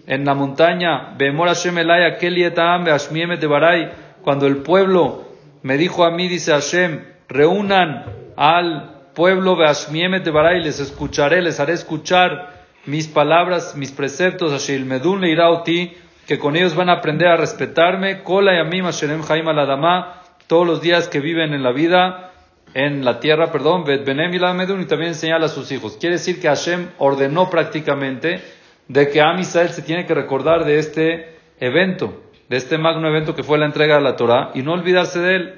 en 0.06 0.24
la 0.24 0.34
montaña, 0.34 1.14
Be'emor 1.16 1.48
Hashem 1.48 1.78
Elaya 1.78 2.18
Keli 2.18 2.44
Etam 2.44 2.84
Be'ashmiem 2.84 3.32
Et 3.32 3.40
Devarai, 3.40 3.90
cuando 4.28 4.46
el 4.46 4.58
pueblo 4.58 5.24
me 5.62 5.78
dijo 5.78 6.04
a 6.04 6.10
mí, 6.10 6.28
dice 6.28 6.52
Hashem, 6.52 7.02
reúnan 7.30 8.04
al 8.36 9.06
pueblo 9.14 9.56
Beashmiemet 9.56 10.22
de 10.22 10.30
Baray, 10.30 10.62
les 10.62 10.80
escucharé, 10.80 11.40
les 11.40 11.58
haré 11.60 11.72
escuchar 11.72 12.66
mis 12.84 13.08
palabras, 13.08 13.74
mis 13.74 13.90
preceptos, 13.90 14.52
Ashil 14.52 14.84
Medun 14.84 15.22
Leiraoti, 15.22 15.94
que 16.26 16.38
con 16.38 16.56
ellos 16.56 16.74
van 16.74 16.90
a 16.90 16.96
aprender 16.98 17.28
a 17.28 17.38
respetarme, 17.38 18.22
Kola 18.22 18.52
y 18.54 18.58
Amim 18.58 18.84
Asherem 18.84 19.22
Jaim 19.22 19.48
Aladama, 19.48 20.20
todos 20.46 20.66
los 20.66 20.82
días 20.82 21.08
que 21.08 21.20
viven 21.20 21.54
en 21.54 21.62
la 21.62 21.72
vida, 21.72 22.32
en 22.74 23.06
la 23.06 23.20
tierra, 23.20 23.50
perdón, 23.50 23.84
Benem 23.84 24.34
y 24.34 24.38
Medun, 24.38 24.82
y 24.82 24.84
también 24.84 25.14
señala 25.14 25.46
a 25.46 25.48
sus 25.48 25.72
hijos. 25.72 25.96
Quiere 25.98 26.16
decir 26.16 26.38
que 26.38 26.48
Hashem 26.48 26.88
ordenó 26.98 27.48
prácticamente 27.48 28.42
de 28.88 29.08
que 29.08 29.22
Am 29.22 29.38
Israel 29.38 29.70
se 29.70 29.80
tiene 29.80 30.04
que 30.04 30.12
recordar 30.12 30.66
de 30.66 30.80
este 30.80 31.38
evento 31.60 32.27
de 32.48 32.56
este 32.56 32.78
magno 32.78 33.08
evento 33.08 33.34
que 33.34 33.42
fue 33.42 33.58
la 33.58 33.66
entrega 33.66 33.96
de 33.96 34.02
la 34.02 34.14
Torah 34.16 34.52
y 34.54 34.62
no 34.62 34.72
olvidarse 34.72 35.18
de 35.20 35.36
él. 35.36 35.54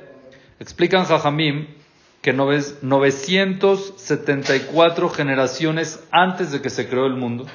Explican 0.59 1.04
Jajamim 1.04 1.68
que 2.23 2.32
974 2.32 5.09
generaciones 5.09 6.02
antes 6.11 6.50
de 6.52 6.61
que 6.61 6.68
se 6.70 6.88
creó 6.88 7.06
el 7.06 7.14
mundo, 7.14 7.47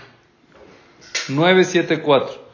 974, 1.29 2.45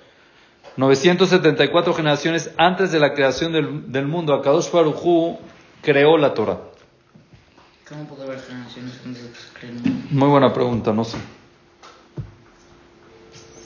974 0.76 1.94
generaciones 1.94 2.52
antes 2.58 2.92
de 2.92 3.00
la 3.00 3.14
creación 3.14 3.54
del, 3.54 3.92
del 3.92 4.08
mundo, 4.08 4.34
Akadosh 4.34 4.72
Baruj 4.72 5.38
creó 5.82 6.18
la 6.18 6.34
Torah. 6.34 6.58
¿Cómo 7.88 8.06
puede 8.06 8.24
haber 8.24 8.40
generaciones 8.40 9.00
antes 9.06 9.24
de 9.24 9.30
que 9.32 9.38
se 9.38 9.54
cree 9.54 9.72
el 9.72 9.80
mundo? 9.80 10.08
Muy 10.12 10.28
buena 10.30 10.54
pregunta, 10.54 10.94
no 10.94 11.04
sé. 11.04 11.18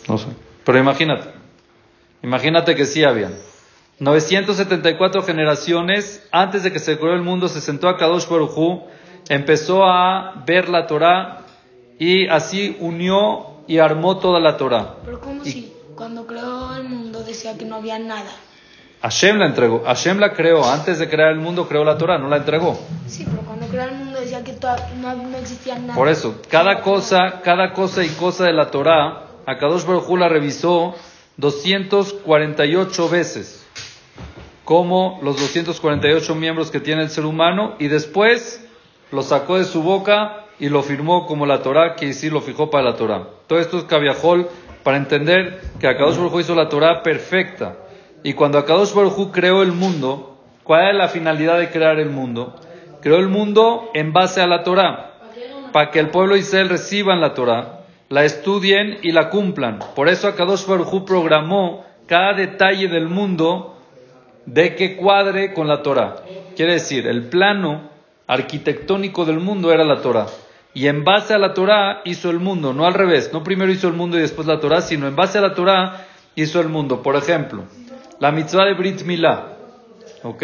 No 0.08 0.18
sé. 0.18 0.28
Pero 0.64 0.80
imagínate. 0.80 1.35
Imagínate 2.26 2.74
que 2.74 2.86
sí 2.86 3.04
habían. 3.04 3.36
974 4.00 5.22
generaciones 5.22 6.28
antes 6.32 6.64
de 6.64 6.72
que 6.74 6.80
se 6.80 6.98
creó 6.98 7.14
el 7.14 7.22
mundo 7.22 7.48
se 7.48 7.62
sentó 7.62 7.88
a 7.88 7.98
Kadosh 7.98 8.28
Baruj 8.28 8.82
empezó 9.30 9.84
a 9.86 10.44
ver 10.46 10.68
la 10.70 10.88
Torah 10.88 11.42
y 12.00 12.28
así 12.28 12.78
unió 12.80 13.62
y 13.68 13.78
armó 13.78 14.18
toda 14.18 14.40
la 14.40 14.58
Torah. 14.58 14.96
Pero 15.06 15.20
como 15.22 15.44
Y- 15.44 15.52
si 15.52 15.74
cuando 15.96 16.26
creó 16.26 16.76
el 16.76 16.90
mundo 16.90 17.24
decía 17.24 17.56
que 17.60 17.66
no 17.66 17.76
había 17.76 18.00
nada. 18.00 18.32
Hashem 19.04 19.38
la 19.38 19.46
entregó. 19.46 19.84
Hashem 19.86 20.18
la 20.18 20.34
creó. 20.34 20.66
Antes 20.66 20.98
de 20.98 21.08
crear 21.08 21.30
el 21.32 21.40
mundo 21.40 21.68
creó 21.68 21.84
la 21.84 21.96
Torah, 21.96 22.18
no 22.18 22.28
la 22.28 22.38
entregó. 22.38 22.80
Sí, 23.06 23.24
pero 23.30 23.44
cuando 23.44 23.68
creó 23.68 23.84
el 23.84 23.94
mundo 23.96 24.20
decía 24.20 24.44
que 24.44 24.54
no 25.00 25.38
existía 25.38 25.78
nada. 25.78 25.94
Por 25.94 26.10
eso, 26.10 26.42
cada 26.50 26.82
cosa, 26.82 27.42
cada 27.44 27.72
cosa 27.74 28.04
y 28.04 28.10
cosa 28.10 28.46
de 28.46 28.54
la 28.54 28.72
Torah, 28.72 29.28
Akadosh 29.46 29.86
Baruj 29.86 30.10
Hu 30.10 30.18
la 30.18 30.28
revisó 30.28 30.96
248 31.38 33.10
veces, 33.10 33.66
como 34.64 35.20
los 35.22 35.40
248 35.40 36.36
miembros 36.36 36.72
que 36.72 36.80
tiene 36.80 37.04
el 37.04 37.10
ser 37.10 37.26
humano, 37.26 37.76
y 37.80 37.88
después 37.88 38.66
lo 39.12 39.22
sacó 39.22 39.58
de 39.58 39.66
su 39.66 39.84
boca 39.84 40.46
y 40.60 40.70
lo 40.70 40.82
firmó 40.84 41.26
como 41.28 41.46
la 41.46 41.62
Torah, 41.62 41.96
que 41.96 42.14
sí 42.14 42.30
lo 42.30 42.42
fijó 42.42 42.70
para 42.70 42.84
la 42.84 42.96
Torah. 42.96 43.28
Todo 43.48 43.60
esto 43.60 43.78
es 43.78 43.84
cabiajol 43.84 44.50
para 44.84 44.98
entender 44.98 45.62
que 45.80 45.88
Akadosh 45.88 46.18
Baruj 46.18 46.40
hizo 46.40 46.56
la 46.56 46.70
Torah 46.70 47.04
perfecta. 47.04 47.78
Y 48.24 48.34
cuando 48.34 48.58
Akadosh 48.58 48.94
Baruj 48.94 49.32
creó 49.32 49.62
el 49.62 49.72
mundo, 49.72 50.38
¿cuál 50.64 50.84
era 50.84 50.94
la 50.94 51.08
finalidad 51.10 51.60
de 51.60 51.70
crear 51.70 52.00
el 52.00 52.10
mundo? 52.10 52.56
Creó 53.02 53.18
el 53.18 53.28
mundo 53.28 53.90
en 53.94 54.14
base 54.14 54.42
a 54.42 54.48
la 54.48 54.64
Torah 54.64 55.12
para 55.72 55.92
que 55.92 56.00
el 56.00 56.10
pueblo 56.10 56.38
Israel 56.38 56.70
reciban 56.70 57.20
la 57.20 57.34
Torah, 57.34 57.75
la 58.10 58.24
estudien 58.24 59.00
y 59.02 59.12
la 59.12 59.30
cumplan. 59.30 59.80
Por 59.96 60.10
eso 60.10 60.28
Akadosh 60.28 60.66
Baruj 60.66 60.94
Hu 60.94 61.06
programó 61.06 61.86
cada 62.08 62.34
detalle 62.34 62.88
del 62.88 63.08
mundo 63.08 63.78
de 64.46 64.76
que 64.76 64.96
cuadre 64.96 65.54
con 65.54 65.68
la 65.68 65.82
Torah. 65.82 66.18
Quiere 66.56 66.74
decir, 66.74 67.08
el 67.08 67.24
plano 67.24 67.90
arquitectónico 68.28 69.26
del 69.26 69.40
mundo 69.40 69.72
era 69.72 69.84
la 69.84 70.02
Torah. 70.02 70.28
Y 70.74 70.88
en 70.88 71.04
base 71.04 71.34
a 71.34 71.38
la 71.38 71.54
Torah 71.54 72.02
hizo 72.04 72.30
el 72.30 72.40
mundo, 72.40 72.74
no 72.74 72.86
al 72.86 72.94
revés, 72.94 73.32
no 73.32 73.44
primero 73.44 73.72
hizo 73.72 73.88
el 73.88 73.94
mundo 73.94 74.18
y 74.18 74.22
después 74.22 74.48
la 74.48 74.60
Torah, 74.60 74.82
sino 74.82 75.08
en 75.08 75.16
base 75.16 75.38
a 75.38 75.42
la 75.42 75.54
Torah 75.54 76.06
hizo 76.36 76.60
el 76.60 76.68
mundo. 76.68 77.02
Por 77.02 77.16
ejemplo, 77.16 77.64
la 78.20 78.32
mitzvah 78.32 78.66
de 78.66 78.74
Brit 78.74 79.04
Milá. 79.04 79.54
¿Ok? 80.24 80.44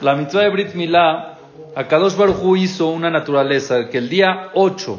La 0.00 0.14
mitzvah 0.14 0.42
de 0.42 0.50
Brit 0.50 0.74
Milá, 0.74 1.38
Akadosh 1.74 2.16
Baruj 2.16 2.42
Hu 2.42 2.56
hizo 2.56 2.88
una 2.88 3.10
naturaleza 3.10 3.88
que 3.90 3.98
el 3.98 4.08
día 4.08 4.50
8 4.54 4.98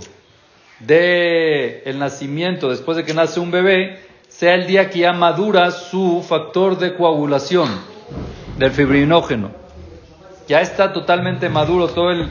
de 0.80 1.82
el 1.86 2.00
nacimiento, 2.00 2.70
después 2.70 2.98
de 2.98 3.04
que 3.04 3.14
nace 3.14 3.40
un 3.40 3.52
bebé, 3.52 4.00
sea 4.28 4.54
el 4.56 4.68
día 4.68 4.90
que 4.90 5.00
ya 5.00 5.14
madura 5.14 5.72
su 5.72 6.24
factor 6.28 6.78
de 6.78 6.96
coagulación 6.96 7.70
del 8.58 8.72
fibrinógeno. 8.72 9.52
Ya 10.48 10.62
está 10.62 10.94
totalmente 10.94 11.50
maduro 11.50 11.88
todo 11.88 12.12
el 12.12 12.30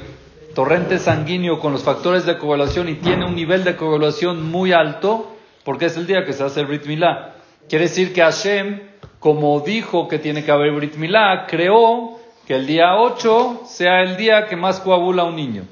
torrente 0.54 0.98
sanguíneo 0.98 1.58
con 1.60 1.72
los 1.72 1.82
factores 1.82 2.24
de 2.24 2.38
coagulación 2.38 2.88
y 2.88 2.94
tiene 2.94 3.26
un 3.26 3.34
nivel 3.34 3.64
de 3.64 3.76
coagulación 3.76 4.50
muy 4.50 4.72
alto, 4.72 5.36
porque 5.64 5.86
es 5.86 5.96
el 5.96 6.06
día 6.06 6.24
que 6.24 6.32
se 6.32 6.44
hace 6.44 6.60
el 6.60 6.66
Brit 6.66 6.86
Milá. 6.86 7.34
Quiere 7.68 7.86
decir 7.86 8.14
que 8.14 8.22
Hashem, 8.22 8.80
como 9.18 9.60
dijo 9.60 10.08
que 10.08 10.18
tiene 10.18 10.44
que 10.44 10.52
haber 10.52 10.72
Brit 10.72 10.94
Milá, 10.96 11.46
creó 11.48 12.18
que 12.46 12.54
el 12.54 12.66
día 12.66 12.94
8 12.96 13.62
sea 13.66 14.02
el 14.02 14.16
día 14.16 14.46
que 14.46 14.56
más 14.56 14.80
coagula 14.80 15.24
un 15.24 15.36
niño. 15.36 15.64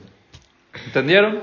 ¿Entendieron? 0.86 1.40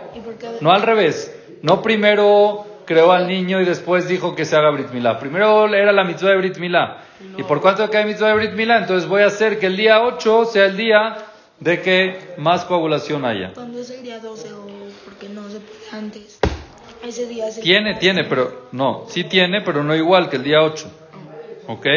No 0.61 0.71
al 0.71 0.81
revés. 0.81 1.35
No 1.61 1.81
primero 1.81 2.65
creó 2.85 3.11
al 3.11 3.27
niño 3.27 3.61
y 3.61 3.65
después 3.65 4.07
dijo 4.07 4.35
que 4.35 4.45
se 4.45 4.55
haga 4.55 4.71
Brit 4.71 4.91
Milá. 4.91 5.19
Primero 5.19 5.73
era 5.73 5.91
la 5.91 6.03
mitzvah 6.03 6.31
de 6.31 6.37
Brit 6.37 6.57
Milá. 6.57 6.97
¿Y 7.37 7.43
por 7.43 7.61
cuánto 7.61 7.89
que 7.89 7.97
hay 7.97 8.05
mitzvah 8.05 8.29
de 8.29 8.33
Brit 8.35 8.53
Milá? 8.53 8.79
Entonces 8.79 9.07
voy 9.07 9.21
a 9.21 9.27
hacer 9.27 9.59
que 9.59 9.67
el 9.67 9.77
día 9.77 10.01
8 10.01 10.45
sea 10.45 10.65
el 10.65 10.77
día 10.77 11.17
de 11.59 11.81
que 11.81 12.33
más 12.37 12.65
coagulación 12.65 13.23
haya. 13.23 13.53
¿Cuándo 13.53 13.79
es 13.79 13.89
el 13.91 14.03
día 14.03 14.19
12 14.19 14.53
o 14.53 14.67
porque 15.05 15.29
no 15.29 15.43
se 15.49 15.59
puede 15.59 15.89
antes? 15.91 16.39
Ese 17.05 17.27
día 17.27 17.47
es 17.47 17.57
el 17.57 17.63
Tiene, 17.63 17.95
tiene, 17.95 18.23
pero 18.25 18.67
no, 18.71 19.05
sí 19.07 19.23
tiene, 19.23 19.61
pero 19.61 19.83
no 19.83 19.95
igual 19.95 20.29
que 20.29 20.35
el 20.37 20.43
día 20.43 20.61
8. 20.61 20.91
¿Ok? 21.67 21.87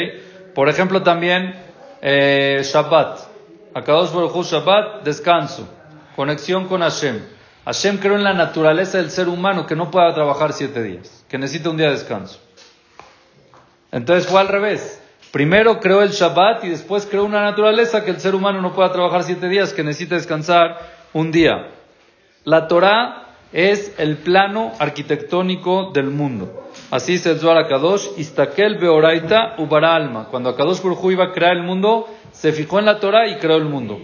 Por 0.55 0.69
ejemplo, 0.69 1.03
también 1.03 1.55
eh, 2.00 2.61
Shabbat. 2.62 3.19
Akadosh 3.75 4.12
Baruj 4.12 4.45
Shabbat, 4.45 5.03
descanso. 5.03 5.69
Conexión 6.14 6.66
con 6.68 6.80
Hashem. 6.80 7.21
Hashem 7.64 7.99
creó 7.99 8.16
en 8.16 8.25
la 8.25 8.35
naturaleza 8.35 8.99
del 8.99 9.11
ser 9.11 9.28
humano 9.28 9.66
que 9.66 9.75
no 9.75 9.90
pueda 9.90 10.12
trabajar 10.14 10.52
siete 10.52 10.83
días, 10.83 11.25
que 11.28 11.38
necesita 11.38 11.71
un 11.71 11.76
día 11.76 11.87
de 11.87 11.94
descanso. 11.94 12.38
Entonces 13.90 14.26
fue 14.30 14.40
al 14.40 14.49
revés. 14.49 15.00
Primero 15.30 15.80
creó 15.80 16.02
el 16.02 16.11
Shabbat 16.11 16.64
y 16.64 16.68
después 16.68 17.06
creó 17.06 17.25
una 17.25 17.42
naturaleza 17.42 18.04
que 18.04 18.11
el 18.11 18.21
ser 18.21 18.35
humano 18.35 18.61
no 18.61 18.73
pueda 18.73 18.92
trabajar 18.92 19.25
siete 19.25 19.49
días, 19.49 19.73
que 19.73 19.83
necesita 19.83 20.14
descansar 20.14 20.78
un 21.12 21.33
día. 21.33 21.71
La 22.44 22.68
Torah 22.68 23.25
es 23.52 23.94
el 23.99 24.18
plano 24.18 24.73
arquitectónico 24.78 25.90
del 25.92 26.11
mundo. 26.11 26.68
Así 26.90 27.18
se 27.18 27.37
Zohar 27.38 27.59
Akadosh, 27.59 28.09
Istakel 28.16 28.78
Beoraita 28.78 29.54
Ubara 29.59 29.94
Alma. 29.94 30.26
Cuando 30.30 30.50
Akadosh 30.50 30.83
Baruj 30.83 31.04
Hu 31.04 31.11
iba 31.12 31.25
a 31.25 31.33
crear 31.33 31.56
el 31.56 31.62
mundo, 31.62 32.09
se 32.33 32.52
fijó 32.52 32.78
en 32.78 32.85
la 32.85 33.00
Torah 33.00 33.26
y 33.28 33.37
creó 33.37 33.56
el 33.56 33.64
mundo. 33.64 33.99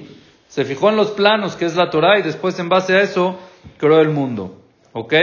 Se 0.51 0.65
fijó 0.65 0.89
en 0.91 0.97
los 0.97 1.13
planos, 1.13 1.55
que 1.55 1.65
es 1.65 1.77
la 1.77 1.91
Torah, 1.91 2.19
y 2.19 2.23
después 2.23 2.59
en 2.59 2.69
base 2.69 2.97
a 2.97 3.03
eso 3.03 3.39
creó 3.79 4.01
el 4.01 4.09
mundo. 4.09 4.57
¿Ok? 4.93 5.15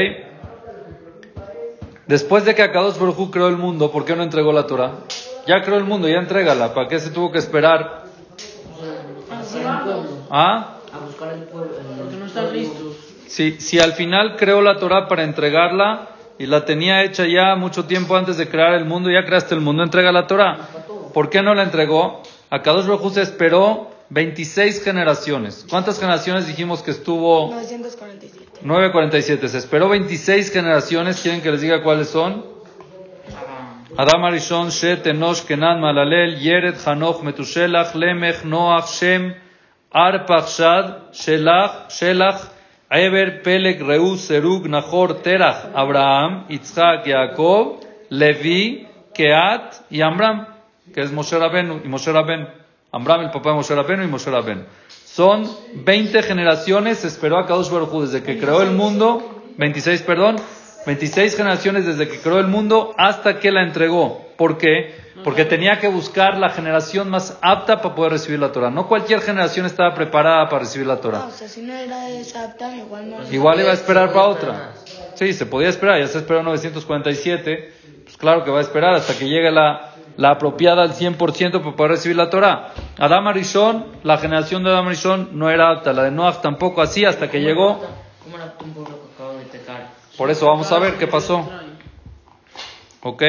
Después 2.07 2.45
de 2.45 2.55
que 2.55 2.63
Akadosh 2.63 2.97
Baruj 2.97 3.29
creó 3.29 3.49
el 3.49 3.57
mundo, 3.57 3.91
¿por 3.91 4.05
qué 4.05 4.15
no 4.15 4.23
entregó 4.23 4.53
la 4.53 4.65
Torah? 4.65 4.93
Ya 5.45 5.61
creó 5.63 5.77
el 5.77 5.83
mundo, 5.83 6.07
ya 6.07 6.19
entrégala. 6.19 6.73
¿Para 6.73 6.87
qué 6.87 6.97
se 7.01 7.09
tuvo 7.09 7.29
que 7.29 7.39
esperar? 7.39 8.05
¿Ah? 10.29 10.77
A 10.93 11.05
buscar 11.05 11.33
el 11.33 11.43
pueblo. 11.43 11.73
Porque 11.97 12.15
no 12.15 12.25
están 12.25 12.53
listos. 12.53 12.95
Si, 13.27 13.59
si 13.59 13.79
al 13.79 13.91
final 13.91 14.37
creó 14.37 14.61
la 14.61 14.77
Torah 14.77 15.09
para 15.09 15.25
entregarla 15.25 16.07
y 16.39 16.45
la 16.45 16.63
tenía 16.63 17.03
hecha 17.03 17.27
ya 17.27 17.53
mucho 17.57 17.83
tiempo 17.83 18.15
antes 18.15 18.37
de 18.37 18.47
crear 18.47 18.75
el 18.75 18.85
mundo, 18.85 19.11
ya 19.11 19.25
creaste 19.25 19.55
el 19.55 19.59
mundo, 19.59 19.83
entrega 19.83 20.13
la 20.13 20.25
Torah. 20.25 20.69
¿Por 21.13 21.29
qué 21.29 21.41
no 21.41 21.53
la 21.53 21.63
entregó? 21.63 22.23
Akadosh 22.49 22.85
Baruj 22.85 23.11
se 23.11 23.23
esperó 23.23 23.96
26 24.09 24.83
generaciones. 24.83 25.65
¿Cuántas 25.69 25.99
generaciones 25.99 26.47
dijimos 26.47 26.81
que 26.81 26.91
estuvo? 26.91 27.49
947. 27.49 28.59
947. 28.61 29.47
Se 29.49 29.57
esperó 29.57 29.89
26 29.89 30.51
generaciones. 30.51 31.21
¿Quieren 31.21 31.41
que 31.41 31.51
les 31.51 31.61
diga 31.61 31.83
cuáles 31.83 32.09
son? 32.09 32.45
Adam 33.97 34.25
Arishon, 34.25 34.69
Shet, 34.69 35.07
Enosh, 35.07 35.43
Kenan, 35.43 35.81
Malalel, 35.81 36.37
Yered, 36.39 36.75
Hanoch, 36.85 37.23
Metushelach, 37.23 37.95
Lemech, 37.95 38.43
Noach, 38.43 38.87
Shem, 38.99 39.33
Arpachshad, 39.91 41.11
Shelach, 41.13 41.89
Shelach, 41.89 42.51
Eber, 42.91 43.41
Peleg, 43.41 43.81
Reus, 43.81 44.21
Serug, 44.21 44.67
Nahor, 44.67 45.21
Terach, 45.23 45.71
Abraham, 45.73 46.45
Yitzhak, 46.47 47.05
Jacob, 47.05 47.79
Levi, 48.09 48.87
Keat 49.13 49.87
y 49.89 50.01
Amram, 50.01 50.47
que 50.93 51.01
es 51.01 51.11
Moshe 51.11 51.37
Rabenu 51.37 51.81
y 51.83 51.87
Moshe 51.87 52.11
Rabenu. 52.11 52.66
Amram, 52.97 53.21
el 53.21 53.31
papá 53.31 53.49
de 53.51 53.55
Moshe 53.55 53.73
Rabenu 53.75 54.03
y 54.03 54.07
Moshe 54.07 54.29
Rabenu. 54.29 54.63
Son 55.05 55.49
20 55.73 56.21
generaciones, 56.23 56.99
se 56.99 57.07
esperó 57.07 57.37
a 57.39 57.45
Kadosh 57.47 57.69
Baruj 57.71 57.93
Hu 57.93 58.01
desde 58.03 58.21
que 58.23 58.37
creó 58.37 58.61
el 58.61 58.71
mundo, 58.71 59.41
26, 59.57 60.01
perdón, 60.03 60.35
26 60.85 61.35
generaciones 61.35 61.85
desde 61.85 62.07
que 62.07 62.19
creó 62.19 62.39
el 62.39 62.47
mundo 62.47 62.93
hasta 62.97 63.39
que 63.39 63.51
la 63.51 63.63
entregó. 63.63 64.25
¿Por 64.37 64.57
qué? 64.57 64.95
Porque 65.23 65.45
tenía 65.45 65.79
que 65.79 65.87
buscar 65.87 66.37
la 66.37 66.49
generación 66.51 67.09
más 67.09 67.37
apta 67.41 67.81
para 67.81 67.95
poder 67.95 68.11
recibir 68.11 68.39
la 68.39 68.51
Torah. 68.51 68.69
No 68.69 68.87
cualquier 68.87 69.19
generación 69.21 69.65
estaba 69.65 69.95
preparada 69.95 70.47
para 70.47 70.59
recibir 70.59 70.85
la 70.85 70.93
Ah, 70.93 71.01
Torah. 71.01 71.25
o 71.25 71.31
sea, 71.31 71.47
si 71.49 71.61
no 71.63 71.73
era 71.73 72.07
esa 72.11 72.43
apta, 72.45 72.75
igual 72.75 73.09
no. 73.09 73.17
Igual 73.31 73.59
iba 73.59 73.71
a 73.71 73.73
esperar 73.73 74.09
para 74.13 74.27
otra. 74.27 74.73
Sí, 75.15 75.33
se 75.33 75.47
podía 75.47 75.69
esperar, 75.69 75.99
ya 75.99 76.07
se 76.07 76.19
esperó 76.19 76.43
947. 76.43 77.73
Pues 78.03 78.15
claro 78.17 78.43
que 78.43 78.51
va 78.51 78.59
a 78.59 78.61
esperar 78.61 78.93
hasta 78.93 79.17
que 79.17 79.27
llegue 79.27 79.51
la, 79.51 79.95
la 80.17 80.31
apropiada 80.31 80.83
al 80.83 80.93
100% 80.93 81.61
para 81.61 81.75
poder 81.75 81.91
recibir 81.91 82.17
la 82.17 82.29
Torah. 82.29 82.73
Adam 82.97 83.27
Arishon, 83.27 83.85
la 84.03 84.17
generación 84.17 84.63
de 84.63 84.71
Adam 84.71 84.87
Arishon 84.87 85.29
no 85.33 85.49
era 85.49 85.71
apta, 85.71 85.93
la 85.93 86.03
de 86.03 86.11
Noach 86.11 86.41
tampoco 86.41 86.81
así 86.81 87.05
hasta 87.05 87.29
que 87.29 87.39
llegó. 87.39 87.79
¿Cómo 88.23 88.35
era 88.35 88.53
un 88.63 88.73
pueblo 88.73 88.99
que 88.99 89.13
acaba 89.13 89.33
de 89.39 89.45
pecar? 89.45 89.87
Por 90.17 90.31
eso 90.31 90.47
vamos 90.47 90.71
a 90.71 90.79
ver 90.79 90.95
qué 90.97 91.07
pasó. 91.07 91.47
¿Ok? 93.03 93.23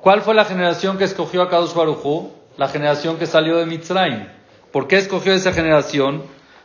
¿Cuál 0.00 0.22
fue 0.22 0.34
la 0.34 0.44
generación 0.44 0.98
que 0.98 1.04
escogió 1.04 1.42
a 1.42 1.48
Kadosh 1.48 1.74
Barujú? 1.74 2.32
La 2.56 2.68
generación 2.68 3.18
que 3.18 3.26
salió 3.26 3.56
de 3.56 3.66
Mitzrayim. 3.66 4.26
¿Por 4.72 4.88
qué 4.88 4.98
escogió 4.98 5.32
esa 5.32 5.52
generación? 5.52 6.24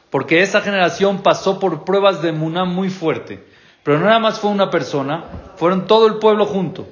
Porque 0.10 0.42
esa 0.42 0.62
generación 0.62 1.22
pasó 1.22 1.60
por 1.60 1.86
pruebas 1.86 2.22
de 2.22 2.32
Muná 2.32 2.66
muy 2.66 2.90
fuerte. 2.90 3.46
Pero 3.88 4.00
no 4.00 4.06
nada 4.08 4.20
más 4.20 4.42
fue 4.42 4.52
una 4.52 4.70
persona, 4.70 5.24
fueron 5.56 5.88
todo 5.88 6.08
el 6.08 6.16
pueblo 6.16 6.46
junto. 6.46 6.86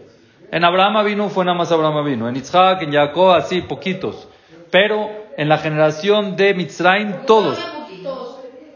En 0.49 0.63
Abraham 0.63 1.05
vino, 1.05 1.27
fue 1.27 1.43
nada 1.43 1.57
más 1.57 1.69
Abraham 1.69 2.05
vino. 2.05 2.29
En 2.29 2.37
Isaac, 2.37 2.83
en 2.83 2.93
Jacob, 2.93 3.31
así, 3.31 3.59
poquitos. 3.59 4.29
Pero 4.71 5.09
en 5.35 5.49
la 5.49 5.57
generación 5.57 6.37
de 6.37 6.53
Mitzrayim, 6.53 7.25
todos. 7.25 7.57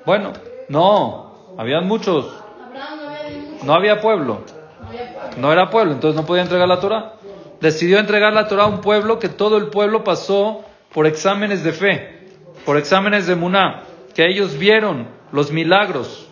Bueno, 0.06 0.34
no, 0.68 1.54
habían 1.58 1.88
muchos. 1.88 2.26
No 3.64 3.74
había 3.74 4.02
pueblo. 4.02 4.42
No 5.38 5.54
era 5.54 5.70
pueblo, 5.70 5.94
entonces 5.94 6.20
no 6.20 6.28
podía 6.28 6.42
entregar 6.44 6.68
la 6.68 6.82
Torah. 6.82 7.14
Decidió 7.62 8.00
entregar 8.00 8.34
la 8.34 8.50
Torah 8.50 8.64
a 8.64 8.68
un 8.68 8.82
pueblo 8.82 9.18
que 9.18 9.30
todo 9.30 9.56
el 9.56 9.68
pueblo 9.68 10.04
pasó 10.04 10.66
por 10.94 11.08
exámenes 11.08 11.64
de 11.64 11.72
fe, 11.72 12.28
por 12.66 12.76
exámenes 12.76 13.28
de 13.28 13.36
Muná, 13.36 13.84
que 14.14 14.28
ellos 14.28 14.58
vieron 14.58 15.08
los 15.32 15.54
milagros, 15.54 16.29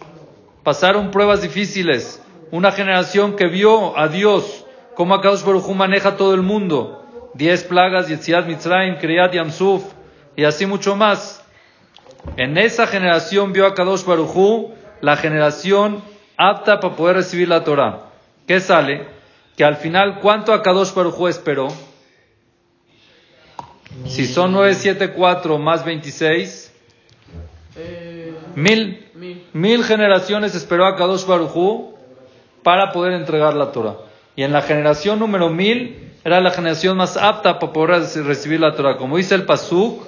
pasaron 0.68 1.12
pruebas 1.12 1.42
difíciles. 1.42 2.22
Una 2.52 2.74
generación 2.74 3.38
que 3.38 3.48
vio 3.48 3.98
a 3.98 4.10
Dios, 4.10 4.66
cómo 4.96 5.16
Akadosh 5.16 5.46
Baruj 5.46 5.66
Hu 5.70 5.74
maneja 5.74 6.18
todo 6.18 6.34
el 6.34 6.42
mundo. 6.42 7.06
Diez 7.36 7.64
plagas, 7.64 8.10
Yetziat 8.10 8.46
Mitzrayim, 8.48 8.98
Kriyat 8.98 9.32
Yamsuf, 9.32 9.86
y 10.36 10.44
así 10.44 10.66
mucho 10.66 10.98
más. 10.98 11.42
En 12.36 12.58
esa 12.58 12.86
generación 12.86 13.54
vio 13.54 13.66
a 13.66 13.74
Kadosh 13.76 14.04
Barujú 14.04 14.74
la 15.00 15.16
generación 15.16 16.04
apta 16.36 16.82
para 16.82 16.98
poder 16.98 17.16
recibir 17.16 17.48
la 17.48 17.64
Torah. 17.64 18.10
¿Qué 18.46 18.60
sale? 18.60 19.06
Que 19.56 19.64
al 19.64 19.78
final, 19.78 20.20
¿cuánto 20.20 20.52
a 20.52 20.62
Kadosh 20.62 20.94
Barujú 20.94 21.30
esperó? 21.30 21.70
Si 24.06 24.28
son 24.28 24.52
974 24.52 25.58
más 25.60 25.86
26, 25.86 26.74
Eh, 27.78 28.34
mil. 28.56 29.07
Mil. 29.54 29.84
Generaciones 29.84 30.56
esperó 30.56 30.86
a 30.86 30.96
Kadosh 30.96 31.26
Barujú 31.26 31.96
para 32.64 32.92
poder 32.92 33.14
entregar 33.14 33.54
la 33.54 33.72
Torah. 33.72 33.96
Y 34.36 34.44
en 34.44 34.54
la 34.54 34.62
generación 34.62 35.20
número 35.20 35.50
mil 35.50 36.12
era 36.24 36.42
la 36.42 36.52
generación 36.52 36.98
más 36.98 37.18
apta 37.18 37.60
para 37.60 37.74
poder 37.74 38.02
reci- 38.02 38.24
recibir 38.24 38.60
la 38.60 38.76
Torah. 38.76 38.98
Como 38.98 39.18
dice 39.18 39.36
el 39.36 39.46
Pasuk, 39.46 40.04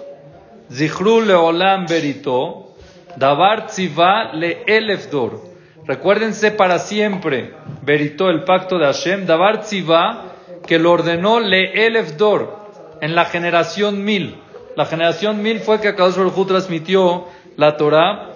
Zichru 0.72 1.22
leolam 1.22 1.86
berito, 1.88 2.74
davar 3.16 3.68
tziva 3.68 4.34
le 4.34 4.64
elefdor. 4.68 5.42
Recuérdense 5.86 6.52
para 6.52 6.78
siempre, 6.78 7.54
berito, 7.82 8.30
el 8.30 8.44
pacto 8.44 8.78
de 8.78 8.86
Hashem, 8.86 9.26
davar 9.26 9.62
tziva, 9.62 10.26
que 10.68 10.78
lo 10.78 10.92
ordenó 10.92 11.40
le 11.40 11.88
elefdor, 11.88 12.60
en 13.02 13.16
la 13.16 13.26
generación 13.26 14.04
mil. 14.04 14.36
La 14.76 14.86
generación 14.86 15.42
mil 15.42 15.62
fue 15.62 15.82
que 15.82 15.96
Kadosh 15.96 16.18
Baruj 16.18 16.48
transmitió 16.48 17.26
la 17.58 17.76
Torah 17.78 18.29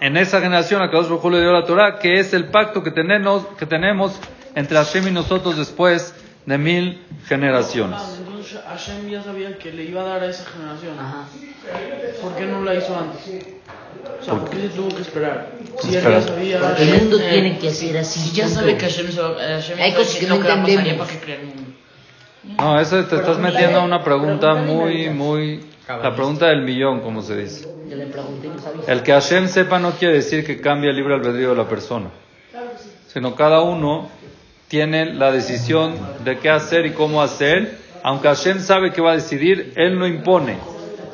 en 0.00 0.16
esa 0.16 0.40
generación 0.40 0.82
a 0.82 0.90
Kadosh 0.90 1.08
Baruj 1.08 1.30
le 1.32 1.40
dio 1.40 1.52
la 1.52 1.64
Torah, 1.64 1.98
que 1.98 2.20
es 2.20 2.32
el 2.34 2.46
pacto 2.48 2.82
que 2.82 2.90
tenemos, 2.90 3.46
que 3.58 3.66
tenemos 3.66 4.18
entre 4.54 4.76
Hashem 4.76 5.08
y 5.08 5.10
nosotros 5.10 5.56
después 5.56 6.14
de 6.46 6.58
mil 6.58 7.02
generaciones. 7.26 7.98
Ah, 8.00 8.14
entonces 8.18 8.58
Hashem 8.66 9.08
ya 9.08 9.22
sabía 9.22 9.56
que 9.56 9.72
le 9.72 9.84
iba 9.84 10.02
a 10.02 10.04
dar 10.04 10.22
a 10.22 10.26
esa 10.26 10.44
generación. 10.44 10.98
Ajá. 10.98 11.24
¿Por 12.20 12.34
qué 12.36 12.46
no 12.46 12.62
la 12.62 12.74
hizo 12.74 12.96
antes? 12.98 13.46
O 14.20 14.24
sea, 14.24 14.34
¿por 14.34 14.50
qué 14.50 14.56
se 14.62 14.68
tuvo 14.68 14.94
que 14.94 15.02
esperar? 15.02 15.48
Si 15.80 15.88
él 15.88 15.96
Espera. 15.96 16.20
ya 16.20 16.26
sabía. 16.26 16.60
Porque 16.60 16.82
el 16.82 17.00
mundo 17.00 17.18
eh, 17.20 17.28
tiene 17.30 17.58
que 17.58 17.70
ser 17.70 17.96
así. 17.98 18.20
Si 18.20 18.36
ya 18.36 18.48
sabe 18.48 18.76
que 18.76 18.86
Hashem, 18.86 19.06
eh, 19.06 19.12
Hashem 19.54 19.78
Hay 19.80 19.92
cosas 19.92 20.16
que 20.16 20.26
no 20.26 20.34
entendemos. 20.36 20.98
para 20.98 21.10
que 21.10 21.24
crea 21.24 21.40
el 21.40 21.46
mundo. 21.46 21.62
No, 22.58 22.78
eso 22.78 23.02
te 23.06 23.16
estás 23.16 23.38
metiendo 23.38 23.80
a 23.80 23.84
una 23.84 24.04
pregunta 24.04 24.54
muy, 24.54 25.08
muy... 25.08 25.64
La 25.86 26.14
pregunta 26.14 26.46
del 26.46 26.62
millón, 26.62 27.00
como 27.00 27.20
se 27.20 27.36
dice. 27.36 27.68
Yo 27.90 27.96
le 27.96 28.06
pregunté 28.06 28.46
y 28.46 28.50
no 28.50 28.58
sabía. 28.58 28.82
El 28.86 29.02
que 29.02 29.12
Hashem 29.12 29.48
sepa 29.48 29.78
no 29.78 29.92
quiere 29.92 30.14
decir 30.14 30.44
que 30.44 30.58
cambie 30.58 30.88
el 30.88 30.96
libre 30.96 31.14
albedrío 31.14 31.50
de 31.50 31.56
la 31.56 31.68
persona, 31.68 32.08
sino 33.08 33.34
cada 33.34 33.60
uno 33.60 34.08
tiene 34.68 35.12
la 35.12 35.30
decisión 35.30 35.94
de 36.24 36.38
qué 36.38 36.48
hacer 36.48 36.86
y 36.86 36.92
cómo 36.92 37.22
hacer, 37.22 37.78
aunque 38.02 38.28
Hashem 38.28 38.60
sabe 38.60 38.92
que 38.92 39.02
va 39.02 39.12
a 39.12 39.14
decidir, 39.14 39.74
Él 39.76 39.98
no 39.98 40.06
impone. 40.06 40.56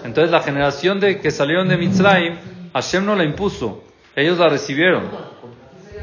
Entonces 0.05 0.31
la 0.31 0.41
generación 0.41 1.01
de 1.01 1.19
que 1.19 1.33
salieron 1.33 1.69
de 1.69 1.77
Mitzrayim, 1.77 2.37
Hashem 2.73 3.05
no 3.05 3.17
la 3.17 3.25
impuso, 3.25 3.83
ellos 4.15 4.39
la 4.39 4.49
recibieron. 4.49 5.03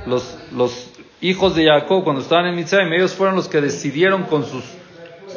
Los, 0.06 0.38
los 0.52 0.90
hijos 1.22 1.56
de 1.56 1.68
Jacob 1.68 2.04
cuando 2.04 2.22
estaban 2.22 2.48
en 2.48 2.56
Mitzrayim, 2.56 2.92
ellos 2.92 3.14
fueron 3.14 3.38
los 3.38 3.48
que 3.48 3.62
decidieron 3.62 4.24
con 4.24 4.46
sus, 4.46 4.66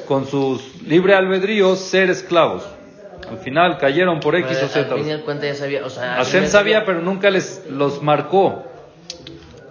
con 0.08 0.26
sus 0.26 0.82
libre 0.82 1.14
albedrío 1.14 1.76
ser 1.76 2.10
esclavos. 2.10 2.64
Al 3.28 3.38
final 3.38 3.78
cayeron 3.78 4.20
por 4.20 4.34
X 4.36 4.58
o 4.62 4.68
Z. 4.68 4.94
Al 4.94 4.98
fin 5.00 5.08
de 5.08 5.20
cuentas 5.22 5.48
ya 5.48 5.54
sabía. 5.54 5.84
O 5.84 5.90
sea, 5.90 6.14
Hashem 6.14 6.46
sabía, 6.46 6.84
pero 6.84 7.00
nunca 7.00 7.30
les 7.30 7.66
los 7.68 8.02
marcó. 8.02 8.64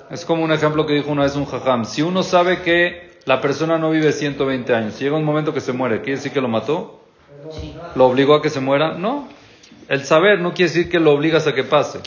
Es 0.10 0.26
como 0.26 0.44
un 0.44 0.52
ejemplo 0.52 0.86
que 0.86 0.94
dijo 0.94 1.12
una 1.12 1.24
vez 1.24 1.36
un 1.36 1.46
jajam. 1.46 1.86
Si 1.86 2.02
uno 2.02 2.24
sabe 2.24 2.62
que 2.62 3.20
la 3.26 3.42
persona 3.42 3.78
no 3.78 3.92
vive 3.92 4.12
120 4.12 4.74
años, 4.74 5.00
llega 5.00 5.16
un 5.16 5.24
momento 5.24 5.54
que 5.54 5.62
se 5.62 5.72
muere, 5.72 6.02
¿quiere 6.02 6.16
decir 6.16 6.32
que 6.32 6.42
lo 6.42 6.48
mató? 6.48 7.02
Sí. 7.52 7.76
¿Lo 7.96 8.06
obligó 8.06 8.36
a 8.36 8.42
que 8.42 8.50
se 8.50 8.60
muera? 8.60 8.94
No. 8.94 9.28
El 9.88 10.06
saber 10.06 10.40
no 10.40 10.54
quiere 10.54 10.72
decir 10.72 10.90
que 10.90 11.00
lo 11.00 11.12
obligas 11.12 11.48
a 11.48 11.54
que 11.54 11.64
pase. 11.64 12.00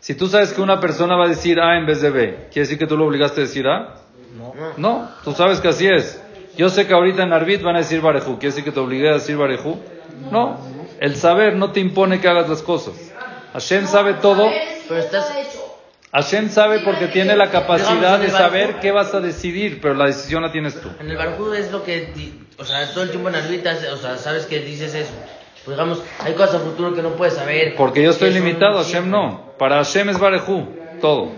Si 0.00 0.14
tú 0.14 0.26
sabes 0.26 0.52
que 0.52 0.60
una 0.60 0.80
persona 0.80 1.16
va 1.16 1.26
a 1.26 1.28
decir 1.28 1.60
A 1.60 1.78
en 1.78 1.86
vez 1.86 2.00
de 2.00 2.10
B, 2.10 2.36
¿quiere 2.52 2.66
decir 2.66 2.78
que 2.78 2.86
tú 2.86 2.96
lo 2.96 3.06
obligaste 3.06 3.40
a 3.40 3.44
decir 3.44 3.68
A? 3.68 3.96
No. 4.36 4.54
No, 4.76 5.08
tú 5.22 5.32
sabes 5.32 5.60
que 5.60 5.68
así 5.68 5.86
es. 5.86 6.20
Yo 6.56 6.68
sé 6.68 6.86
que 6.86 6.92
ahorita 6.92 7.22
en 7.22 7.32
Arbit 7.32 7.62
van 7.62 7.76
a 7.76 7.78
decir 7.78 8.00
Barejú, 8.00 8.38
¿quiere 8.38 8.48
decir 8.48 8.64
que 8.64 8.72
te 8.72 8.80
obligué 8.80 9.08
a 9.08 9.14
decir 9.14 9.36
Barejú? 9.36 9.78
No, 10.30 10.58
el 11.00 11.16
saber 11.16 11.56
no 11.56 11.72
te 11.72 11.80
impone 11.80 12.20
que 12.20 12.28
hagas 12.28 12.48
las 12.48 12.62
cosas. 12.62 12.94
Hashem 13.52 13.86
sabe 13.86 14.14
todo. 14.14 14.48
Pero 14.88 15.00
estás. 15.00 15.32
Hashem 16.12 16.50
sabe 16.50 16.80
porque 16.80 17.08
tiene 17.08 17.34
la 17.36 17.50
capacidad 17.50 18.18
de 18.18 18.28
saber 18.28 18.80
qué 18.80 18.92
vas 18.92 19.14
a 19.14 19.20
decidir, 19.20 19.80
pero 19.80 19.94
la 19.94 20.06
decisión 20.06 20.42
la 20.42 20.52
tienes 20.52 20.78
tú. 20.78 20.90
En 21.00 21.10
el 21.10 21.16
Barjú 21.16 21.54
es 21.54 21.72
lo 21.72 21.82
que. 21.82 22.12
O 22.58 22.64
sea, 22.66 22.86
todo 22.92 23.04
el 23.04 23.10
tiempo 23.10 23.30
en 23.30 23.36
Arbita, 23.36 23.74
o 23.94 23.96
sea, 23.96 24.18
sabes 24.18 24.44
que 24.44 24.60
dices 24.60 24.94
eso. 24.94 25.12
Pues 25.64 25.76
digamos, 25.76 26.02
hay 26.20 26.34
cosas 26.34 26.56
a 26.56 26.58
futuro 26.58 26.92
que 26.92 27.02
no 27.02 27.10
puedes 27.10 27.34
saber. 27.34 27.76
Porque 27.76 28.02
yo 28.02 28.10
estoy 28.10 28.30
limitado, 28.30 28.76
Hashem 28.76 29.08
no. 29.08 29.52
Para 29.58 29.76
Hashem 29.76 30.10
es 30.10 30.18
Barejú, 30.18 30.68
todo. 31.00 31.32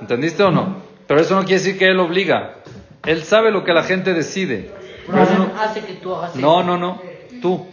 ¿Entendiste 0.00 0.44
o 0.44 0.52
no? 0.52 0.76
Pero 1.08 1.20
eso 1.20 1.34
no 1.34 1.40
quiere 1.40 1.60
decir 1.62 1.78
que 1.78 1.88
Él 1.88 1.98
obliga. 1.98 2.58
Él 3.04 3.24
sabe 3.24 3.50
lo 3.50 3.64
que 3.64 3.72
la 3.72 3.82
gente 3.82 4.14
decide. 4.14 4.70
Pero 5.06 5.18
Hashem 5.18 5.50
hace 5.58 5.80
que 5.80 5.94
tú 5.94 6.14
hagas 6.14 6.36
No, 6.36 6.62
no, 6.62 6.78
no. 6.78 7.02
Tú. 7.42 7.66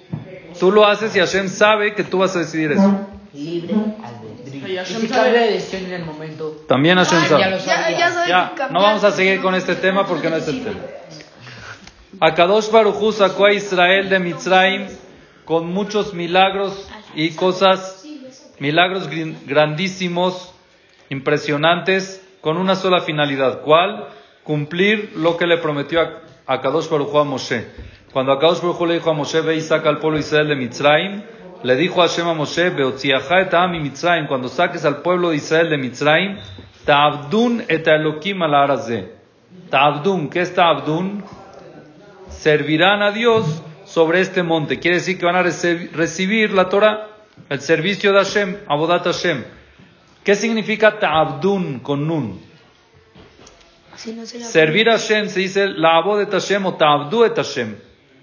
Tú 0.61 0.71
lo 0.71 0.85
haces 0.85 1.15
y 1.15 1.19
Hashem 1.19 1.49
sabe 1.49 1.95
que 1.95 2.03
tú 2.03 2.19
vas 2.19 2.35
a 2.35 2.39
decidir 2.39 2.73
eso. 2.73 3.07
Libre 3.33 3.73
albedrío. 3.73 4.67
Y 4.67 4.77
Hashem 4.77 5.07
cambia 5.07 5.41
de 5.41 5.53
decisión 5.53 5.85
en 5.85 5.93
el 5.93 6.05
momento. 6.05 6.65
También 6.67 6.99
Hashem 6.99 7.19
ya 7.23 7.59
sabe. 7.59 7.91
lo 7.97 8.27
Ya, 8.27 8.53
no 8.69 8.79
vamos 8.79 9.03
a 9.03 9.09
seguir 9.09 9.41
con 9.41 9.55
es 9.55 9.67
este 9.67 9.73
tema 9.73 10.05
porque 10.05 10.29
no 10.29 10.35
es 10.35 10.47
el 10.47 10.63
tema. 10.63 10.81
Akadosh 12.19 12.69
Barujú 12.69 13.11
sacó 13.11 13.45
a 13.45 13.53
Israel 13.53 14.07
de 14.07 14.19
Mitzrayim 14.19 14.85
con 15.45 15.65
muchos 15.65 16.13
milagros 16.13 16.87
y 17.15 17.31
cosas, 17.31 18.05
milagros 18.59 19.09
grandísimos, 19.47 20.53
impresionantes, 21.09 22.23
con 22.39 22.57
una 22.57 22.75
sola 22.75 23.01
finalidad. 23.01 23.61
¿Cuál? 23.61 24.09
Cumplir 24.43 25.13
lo 25.15 25.37
que 25.37 25.47
le 25.47 25.57
prometió 25.57 26.01
a 26.01 26.21
Akadosh 26.45 26.87
Barujú 26.87 27.17
a 27.17 27.23
Moshe. 27.23 27.65
Cuando 28.13 28.33
Akadosh 28.33 28.61
Barujú 28.61 28.85
le 28.87 28.93
dijo 28.95 29.09
a 29.09 29.13
Moshe, 29.13 29.41
ve 29.41 29.55
y 29.55 29.61
saca 29.61 29.89
al 29.89 29.99
pueblo 29.99 30.17
de 30.17 30.21
Israel 30.21 30.47
de 30.49 30.55
Mitzrayim, 30.55 31.23
le 31.63 31.75
dijo 31.75 32.01
a 32.01 32.07
Hashem 32.07 32.27
a 32.27 32.33
Moshe, 32.33 32.67
et 32.67 33.53
Ami 33.53 33.79
Mitzrayim, 33.79 34.27
cuando 34.27 34.47
saques 34.49 34.83
al 34.85 35.01
pueblo 35.01 35.29
de 35.29 35.37
Israel 35.37 35.69
de 35.69 35.77
Mitzrayim, 35.77 36.37
Ta'abdun 36.85 37.63
et 37.67 37.87
Elokim 37.87 38.41
al 38.41 38.53
Arazé. 38.55 39.13
Ta'abdun, 39.69 40.29
¿qué 40.29 40.41
es 40.41 40.53
Ta'abdun? 40.53 41.23
servirán 42.29 43.03
a 43.03 43.11
Dios 43.11 43.61
sobre 43.85 44.21
este 44.21 44.41
monte. 44.41 44.79
Quiere 44.79 44.97
decir 44.97 45.17
que 45.19 45.25
van 45.25 45.35
a 45.35 45.43
recibir 45.43 46.51
la 46.51 46.69
Torah, 46.69 47.07
el 47.49 47.61
servicio 47.61 48.11
de 48.13 48.17
Hashem, 48.19 48.57
Abodat 48.67 49.05
Hashem. 49.05 49.43
¿Qué 50.23 50.35
significa 50.35 50.99
ta'abdun 50.99 51.79
con 51.79 52.07
nun? 52.07 52.39
Si 53.95 54.13
no 54.13 54.25
se 54.25 54.39
la- 54.39 54.45
Servir 54.45 54.89
a 54.89 54.93
Hashem 54.93 55.27
se 55.29 55.39
dice 55.39 55.67
la 55.67 55.97
abodet 55.97 56.31
Hashem 56.31 56.65
o 56.65 56.73
ta'abdu 56.75 57.25
et 57.25 57.35
Hashem. 57.35 57.75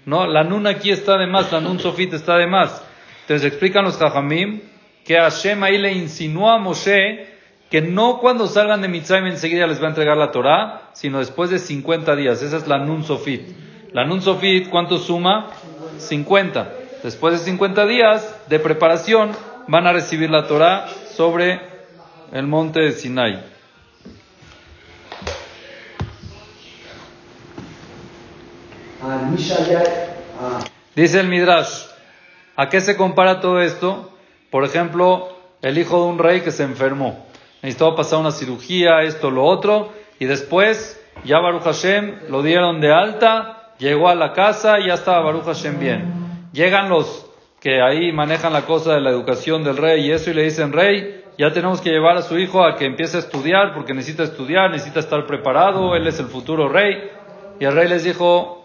¿No? 0.09 0.25
La 0.25 0.43
nun 0.43 0.65
aquí 0.65 0.89
está 0.89 1.19
de 1.19 1.27
más, 1.27 1.51
la 1.51 1.61
nun 1.61 1.79
sofit 1.79 2.11
está 2.13 2.35
de 2.37 2.47
más. 2.47 2.81
Entonces 3.21 3.45
explican 3.45 3.85
los 3.85 3.95
jajamim 3.97 4.59
que 5.05 5.17
Hashem 5.17 5.61
ahí 5.61 5.77
le 5.77 5.93
insinuó 5.93 6.49
a 6.49 6.57
Moshe 6.57 7.27
que 7.69 7.81
no 7.81 8.17
cuando 8.17 8.47
salgan 8.47 8.81
de 8.81 8.87
Mitzrayim 8.87 9.27
enseguida 9.27 9.67
les 9.67 9.79
va 9.79 9.85
a 9.85 9.89
entregar 9.89 10.17
la 10.17 10.31
Torah, 10.31 10.89
sino 10.93 11.19
después 11.19 11.51
de 11.51 11.59
50 11.59 12.15
días. 12.15 12.41
Esa 12.41 12.57
es 12.57 12.67
la 12.67 12.79
nun 12.79 13.03
sofit. 13.03 13.43
La 13.93 14.03
nun 14.03 14.23
sofit, 14.23 14.67
¿cuánto 14.69 14.97
suma? 14.97 15.51
50. 15.99 16.73
Después 17.03 17.35
de 17.35 17.45
50 17.45 17.85
días 17.85 18.35
de 18.49 18.59
preparación 18.59 19.29
van 19.67 19.85
a 19.85 19.93
recibir 19.93 20.31
la 20.31 20.47
Torah 20.47 20.87
sobre 21.15 21.61
el 22.31 22.47
monte 22.47 22.79
de 22.79 22.93
Sinai. 22.93 23.43
Dice 30.95 31.19
el 31.19 31.27
Midrash, 31.27 31.85
¿a 32.55 32.69
qué 32.69 32.81
se 32.81 32.95
compara 32.95 33.39
todo 33.39 33.61
esto? 33.61 34.11
Por 34.51 34.65
ejemplo, 34.65 35.29
el 35.61 35.77
hijo 35.77 36.03
de 36.03 36.09
un 36.09 36.19
rey 36.19 36.41
que 36.41 36.51
se 36.51 36.63
enfermó. 36.63 37.25
Necesitaba 37.61 37.95
pasar 37.95 38.19
una 38.19 38.31
cirugía, 38.31 39.01
esto, 39.01 39.31
lo 39.31 39.43
otro, 39.43 39.91
y 40.19 40.25
después 40.25 40.99
ya 41.25 41.39
Baruch 41.39 41.63
Hashem 41.63 42.29
lo 42.29 42.41
dieron 42.41 42.79
de 42.81 42.93
alta, 42.93 43.73
llegó 43.77 44.09
a 44.09 44.15
la 44.15 44.33
casa 44.33 44.79
y 44.79 44.87
ya 44.87 44.93
estaba 44.93 45.21
Baruch 45.21 45.45
Hashem 45.45 45.79
bien. 45.79 46.49
Llegan 46.53 46.89
los 46.89 47.25
que 47.59 47.81
ahí 47.81 48.11
manejan 48.11 48.53
la 48.53 48.61
cosa 48.61 48.93
de 48.93 49.01
la 49.01 49.09
educación 49.09 49.63
del 49.63 49.77
rey 49.77 50.05
y 50.05 50.11
eso 50.11 50.31
y 50.31 50.33
le 50.33 50.43
dicen, 50.43 50.71
rey, 50.71 51.25
ya 51.37 51.51
tenemos 51.51 51.81
que 51.81 51.89
llevar 51.89 52.17
a 52.17 52.21
su 52.21 52.37
hijo 52.37 52.63
a 52.63 52.75
que 52.75 52.85
empiece 52.85 53.17
a 53.17 53.19
estudiar 53.21 53.73
porque 53.73 53.93
necesita 53.93 54.23
estudiar, 54.23 54.71
necesita 54.71 54.99
estar 54.99 55.25
preparado, 55.25 55.95
él 55.95 56.07
es 56.07 56.19
el 56.19 56.27
futuro 56.27 56.69
rey. 56.69 57.11
Y 57.59 57.65
el 57.65 57.73
rey 57.73 57.89
les 57.89 58.03
dijo, 58.03 58.58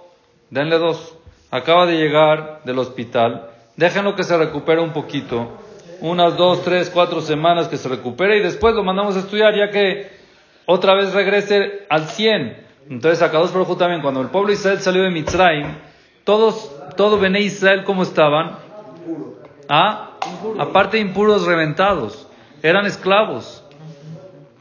denle 0.50 0.78
dos. 0.78 1.16
Acaba 1.50 1.86
de 1.86 1.96
llegar 1.96 2.62
del 2.64 2.78
hospital, 2.78 3.50
déjenlo 3.76 4.16
que 4.16 4.24
se 4.24 4.36
recupere 4.36 4.80
un 4.80 4.92
poquito, 4.92 5.52
unas 6.00 6.36
dos, 6.36 6.62
tres, 6.64 6.90
cuatro 6.90 7.20
semanas 7.20 7.68
que 7.68 7.76
se 7.76 7.88
recupere 7.88 8.38
y 8.38 8.42
después 8.42 8.74
lo 8.74 8.82
mandamos 8.82 9.16
a 9.16 9.20
estudiar 9.20 9.54
ya 9.54 9.70
que 9.70 10.10
otra 10.66 10.94
vez 10.94 11.12
regrese 11.12 11.86
al 11.88 12.08
100. 12.08 12.64
Entonces, 12.90 13.22
acá 13.22 13.38
dos 13.38 13.52
Baruj 13.52 13.78
también, 13.78 14.02
cuando 14.02 14.20
el 14.20 14.28
pueblo 14.28 14.48
de 14.48 14.54
Israel 14.54 14.80
salió 14.80 15.02
de 15.02 15.10
Mitzrayim, 15.10 15.66
todos, 16.24 16.70
todo 16.96 17.18
Bené 17.18 17.40
Israel, 17.40 17.84
¿cómo 17.84 18.02
estaban? 18.02 18.58
Ah, 19.68 20.18
aparte 20.58 20.96
de 20.98 21.02
impuros 21.02 21.46
reventados, 21.46 22.26
eran 22.62 22.86
esclavos. 22.86 23.63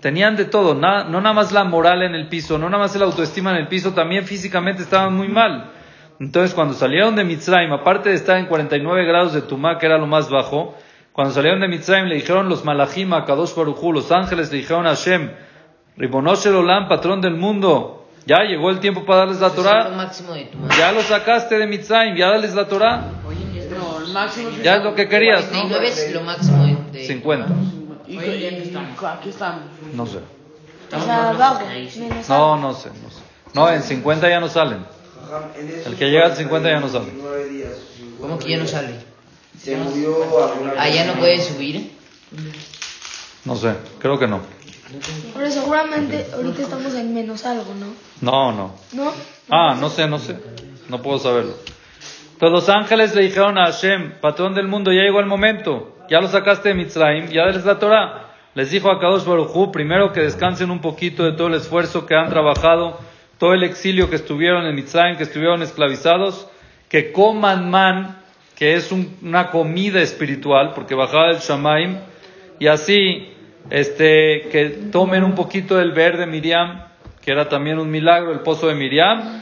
Tenían 0.04 0.36
de 0.36 0.44
todo, 0.44 0.76
na- 0.76 1.06
no 1.06 1.22
nada 1.22 1.34
más 1.34 1.54
la 1.54 1.64
moral 1.64 2.04
en 2.04 2.14
el 2.14 2.28
piso, 2.28 2.58
no 2.58 2.70
nada 2.70 2.84
más 2.84 2.94
la 2.98 3.06
autoestima 3.06 3.52
en 3.52 3.56
el 3.56 3.68
piso, 3.70 3.94
también 3.94 4.26
físicamente 4.26 4.84
estaban 4.84 5.16
muy 5.16 5.30
mal. 5.30 5.72
Entonces, 6.20 6.54
cuando 6.54 6.74
salieron 6.74 7.16
de 7.16 7.24
Mitzrayim, 7.24 7.72
aparte 7.72 8.10
de 8.10 8.16
estar 8.16 8.36
en 8.38 8.48
49 8.48 9.06
grados 9.06 9.32
de 9.32 9.44
Tumá, 9.44 9.78
que 9.80 9.86
era 9.86 9.98
lo 9.98 10.06
más 10.06 10.30
bajo, 10.30 10.76
cuando 11.14 11.34
salieron 11.34 11.62
de 11.62 11.70
Mitzrayim 11.70 12.08
le 12.08 12.16
dijeron 12.16 12.50
los 12.50 12.66
Malachim 12.66 13.14
a 13.14 13.24
Kadosh 13.24 13.56
Baruj 13.56 13.82
Hu, 13.82 13.94
los 13.94 14.12
ángeles 14.12 14.52
le 14.52 14.58
dijeron 14.58 14.86
a 14.88 14.90
Hashem, 14.90 15.32
Ribonosh 15.96 16.48
el 16.48 16.56
Olam, 16.56 16.90
patrón 16.90 17.22
del 17.22 17.36
mundo, 17.36 18.10
ya 18.26 18.40
llegó 18.44 18.72
el 18.72 18.82
tiempo 18.82 19.06
para 19.06 19.20
darles 19.20 19.40
la 19.40 19.52
Torah, 19.52 19.88
máximo 19.96 20.34
de 20.34 20.46
tu 20.46 20.58
ya 20.78 20.92
lo 20.92 21.00
sacaste 21.02 21.58
de 21.58 21.66
Mitzrayim, 21.66 22.18
ya 22.18 22.28
dales 22.30 22.54
la 22.56 22.68
Torah, 22.68 23.06
No, 23.78 24.06
el 24.06 24.12
máximo 24.12 24.50
es 24.50 24.64
ya 24.64 24.76
es 24.76 24.84
lo 24.84 24.96
que 24.96 25.08
querías, 25.08 25.50
¿no? 25.50 25.62
49 25.62 25.88
es 28.08 28.16
lo 28.16 28.22
máximo 28.22 28.22
de. 28.22 28.28
de- 28.28 28.34
50, 28.34 28.34
¿Y, 28.34 28.36
qué- 28.36 28.38
y 28.38 28.46
aquí 29.08 29.30
estamos? 29.30 29.62
no 29.94 30.06
sé. 30.06 30.20
O 30.96 31.02
sea, 31.04 31.30
abajo, 31.30 31.66
menos 31.66 32.30
No, 32.30 32.58
no 32.58 32.74
sé, 32.74 32.90
no 32.90 33.10
sé. 33.10 33.20
No, 33.54 33.70
en 33.70 33.82
50 33.84 34.30
ya 34.30 34.40
no 34.40 34.48
salen. 34.50 34.86
El 35.86 35.96
que 35.96 36.06
llega 36.10 36.26
al 36.26 36.36
50 36.36 36.70
ya 36.70 36.80
no 36.80 36.88
sale. 36.90 37.06
49 37.12 37.50
días, 37.50 37.72
¿Cómo 38.20 38.38
que 38.40 38.50
ya 38.50 38.58
no 38.58 38.68
sale? 38.68 39.00
Se 39.60 39.76
murió 39.78 40.16
Ah, 40.78 40.90
ya 40.90 41.06
no 41.06 41.14
puede 41.14 41.40
subir. 41.42 41.92
No 43.46 43.56
sé, 43.56 43.74
creo 44.00 44.18
que 44.20 44.28
no. 44.28 44.42
Pero 45.36 45.50
seguramente 45.52 46.28
ahorita 46.34 46.62
estamos 46.64 46.94
en 46.94 47.14
menos 47.14 47.46
algo, 47.46 47.74
¿no? 47.74 47.88
No, 48.22 48.52
no. 48.52 48.76
¿No? 48.94 49.12
Ah, 49.50 49.76
no 49.80 49.90
sé, 49.90 50.08
no 50.08 50.20
sé. 50.20 50.38
No 50.90 51.02
puedo 51.02 51.18
saberlo. 51.20 51.54
Entonces 52.34 52.52
los 52.52 52.70
ángeles 52.70 53.16
le 53.16 53.24
dijeron 53.24 53.58
a 53.58 53.66
Hashem, 53.72 54.20
patrón 54.22 54.54
del 54.54 54.68
mundo, 54.68 54.92
ya 54.92 55.02
llegó 55.02 55.20
el 55.20 55.26
momento. 55.26 55.93
Ya 56.10 56.20
lo 56.20 56.28
sacaste 56.28 56.70
de 56.70 56.76
Mitzrayim, 56.76 57.28
ya 57.28 57.46
les 57.46 57.66
la 57.66 57.80
Torah. 57.80 58.30
Les 58.56 58.70
dijo 58.70 58.92
a 58.92 59.00
Kadosh 59.00 59.26
Baruj 59.26 59.56
Hu, 59.56 59.72
primero 59.72 60.12
que 60.12 60.22
descansen 60.22 60.70
un 60.70 60.80
poquito 60.80 61.24
de 61.24 61.32
todo 61.32 61.48
el 61.48 61.56
esfuerzo 61.56 62.06
que 62.06 62.16
han 62.16 62.30
trabajado, 62.30 63.00
todo 63.40 63.54
el 63.54 63.64
exilio 63.64 64.10
que 64.10 64.18
estuvieron 64.18 64.66
en 64.66 64.76
Mitzrayim, 64.76 65.18
que 65.18 65.24
estuvieron 65.24 65.62
esclavizados, 65.64 66.48
que 66.90 67.12
coman 67.12 67.70
man, 67.72 68.18
que 68.56 68.76
es 68.76 68.92
un- 68.92 69.18
una 69.24 69.50
comida 69.50 70.02
espiritual, 70.02 70.74
porque 70.76 70.94
bajaba 70.94 71.28
del 71.30 71.40
Shamaim, 71.40 71.98
y 72.60 72.68
así, 72.68 73.30
este, 73.72 74.48
que 74.52 74.90
tomen 74.92 75.24
un 75.24 75.34
poquito 75.34 75.78
del 75.78 75.92
ver 75.92 76.18
de 76.18 76.28
Miriam, 76.28 76.84
que 77.22 77.32
era 77.32 77.50
también 77.50 77.80
un 77.80 77.90
milagro, 77.90 78.32
el 78.32 78.42
pozo 78.42 78.68
de 78.68 78.76
Miriam, 78.76 79.42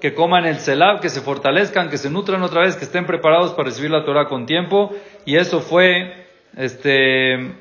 que 0.00 0.14
coman 0.14 0.46
el 0.46 0.58
celab, 0.58 1.00
que 1.00 1.08
se 1.08 1.20
fortalezcan, 1.20 1.90
que 1.90 1.98
se 1.98 2.10
nutran 2.10 2.42
otra 2.42 2.62
vez, 2.62 2.76
que 2.76 2.84
estén 2.84 3.06
preparados 3.06 3.52
para 3.52 3.68
recibir 3.68 3.90
la 3.90 4.04
Torah 4.04 4.26
con 4.26 4.46
tiempo, 4.46 4.94
y 5.24 5.36
eso 5.36 5.60
fue, 5.60 6.26
este, 6.56 7.52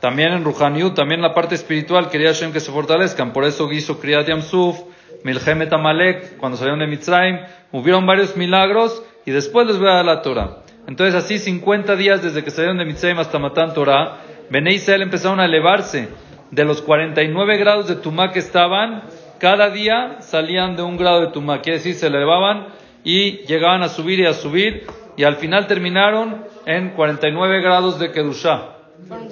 también 0.00 0.32
en 0.32 0.44
Ruhaniut, 0.44 0.94
también 0.94 1.20
en 1.20 1.28
la 1.28 1.34
parte 1.34 1.54
espiritual, 1.54 2.10
quería 2.10 2.28
Hashem 2.28 2.52
que 2.52 2.60
se 2.60 2.72
fortalezcan, 2.72 3.32
por 3.32 3.44
eso 3.44 3.70
hizo 3.72 4.00
Kriyat 4.00 4.26
Yamsuf, 4.26 4.80
Milhemet 5.24 5.72
Amalek, 5.72 6.38
cuando 6.38 6.56
salieron 6.56 6.80
de 6.80 6.86
Mitzrayim, 6.86 7.38
hubieron 7.72 8.06
varios 8.06 8.36
milagros, 8.36 9.02
y 9.26 9.30
después 9.30 9.66
les 9.66 9.78
voy 9.78 9.88
a 9.88 9.94
dar 9.94 10.04
la 10.04 10.22
Torah. 10.22 10.58
Entonces 10.86 11.14
así 11.14 11.38
50 11.38 11.94
días 11.96 12.22
desde 12.22 12.42
que 12.42 12.50
salieron 12.50 12.78
de 12.78 12.84
Mitzrayim 12.84 13.18
hasta 13.18 13.38
Matan 13.38 13.74
Torah, 13.74 14.18
Bene 14.50 14.72
Israel 14.72 15.02
empezaron 15.02 15.38
a 15.38 15.44
elevarse. 15.44 16.08
De 16.50 16.64
los 16.64 16.82
49 16.82 17.56
grados 17.58 17.86
de 17.86 17.94
Tumá 17.94 18.32
que 18.32 18.40
estaban, 18.40 19.04
cada 19.40 19.70
día 19.70 20.18
salían 20.20 20.76
de 20.76 20.82
un 20.82 20.96
grado 20.96 21.22
de 21.22 21.32
Tumá, 21.32 21.62
quiere 21.62 21.78
decir 21.78 21.94
se 21.94 22.06
elevaban 22.06 22.68
y 23.02 23.38
llegaban 23.46 23.82
a 23.82 23.88
subir 23.88 24.20
y 24.20 24.26
a 24.26 24.34
subir, 24.34 24.86
y 25.16 25.24
al 25.24 25.36
final 25.36 25.66
terminaron 25.66 26.44
en 26.66 26.90
49 26.90 27.62
grados 27.62 27.98
de 27.98 28.12
Kedushá. 28.12 28.76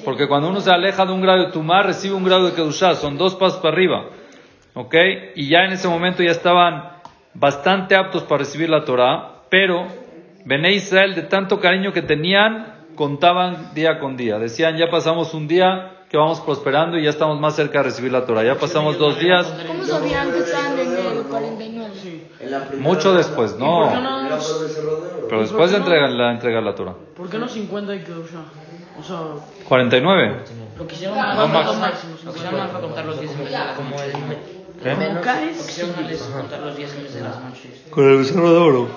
Porque 0.05 0.27
cuando 0.27 0.49
uno 0.49 0.61
se 0.61 0.71
aleja 0.71 1.05
de 1.05 1.13
un 1.13 1.21
grado 1.21 1.45
de 1.45 1.53
Tumá, 1.53 1.83
recibe 1.83 2.15
un 2.15 2.25
grado 2.25 2.47
de 2.47 2.55
Kedushá, 2.55 2.95
son 2.95 3.19
dos 3.19 3.35
pasos 3.35 3.61
para 3.61 3.75
arriba. 3.75 4.07
¿Ok? 4.75 4.95
Y 5.37 5.49
ya 5.49 5.65
en 5.65 5.73
ese 5.73 5.89
momento 5.89 6.23
ya 6.23 6.31
estaban 6.31 6.91
bastante 7.35 7.95
aptos 7.95 8.23
para 8.23 8.39
recibir 8.39 8.71
la 8.71 8.85
Torah, 8.85 9.43
pero 9.51 9.87
Bené 10.45 10.73
Israel, 10.73 11.15
de 11.15 11.23
tanto 11.23 11.61
cariño 11.61 11.93
que 11.93 12.01
tenían, 12.01 12.87
contaban 12.95 13.75
día 13.75 13.99
con 13.99 14.17
día. 14.17 14.39
Decían, 14.39 14.79
ya 14.79 14.89
pasamos 14.89 15.35
un 15.35 15.47
día 15.47 15.98
que 16.09 16.17
vamos 16.17 16.41
prosperando 16.41 16.97
y 16.99 17.05
ya 17.05 17.11
estamos 17.11 17.39
más 17.39 17.55
cerca 17.55 17.79
de 17.79 17.85
recibir 17.85 18.11
la 18.13 18.25
Torah. 18.25 18.43
Ya 18.43 18.55
pasamos 18.59 18.99
dos 18.99 19.19
días, 19.19 19.47
¿Cómo 19.67 19.85
sabían 19.85 20.31
que 20.33 20.39
estaban 20.39 20.79
en 20.79 20.93
el 21.19 21.23
49? 21.25 22.29
En 22.41 22.51
la 22.51 22.65
primera- 22.67 22.89
mucho 22.89 23.13
después, 23.15 23.53
¿Y 23.59 23.61
por 23.63 23.89
qué 23.91 23.95
no. 23.97 24.23
no-. 24.29 24.39
Pero 25.29 25.41
después 25.43 25.71
de 25.71 25.77
entregar 25.79 26.11
la, 26.11 26.33
entregar 26.33 26.63
la 26.63 26.75
Torah. 26.75 26.95
¿Por 27.17 27.29
qué 27.29 27.39
no 27.39 27.47
50 27.49 27.95
y 27.95 28.01
quedó 28.05 28.25
ya? 28.27 28.41
O 28.99 29.03
sea, 29.03 29.19
49. 29.69 30.45
Lo 30.79 30.87
que 30.87 30.95
hicieron 30.95 31.17
No, 31.19 31.23
mal 31.25 31.49
Max. 31.53 31.67
fue 31.69 31.77
máximo. 31.77 32.15
Lo 32.25 32.33
que 32.33 32.39
hicieron 32.39 32.61
mal 32.61 32.69
fue 32.71 32.81
contar 32.81 33.05
los 33.05 33.21
10 33.21 33.37
meses 33.37 33.61
Como 33.77 33.91
noches. 33.91 34.15
el 34.15 34.83
¿Qué? 34.83 34.95
menos- 34.95 35.15
Lo 35.15 35.23
que 35.23 35.71
hicieron 35.71 35.97
mal 35.97 36.11
es 36.11 36.23
contar 36.23 36.61
los 36.61 36.77
10 36.77 36.95
meses 36.97 37.15
de 37.15 37.21
las 37.21 37.41
noches. 37.43 37.85
Con 37.91 38.11
el 38.11 38.17
becerro 38.17 38.51
de 38.53 38.59
oro. 38.59 38.89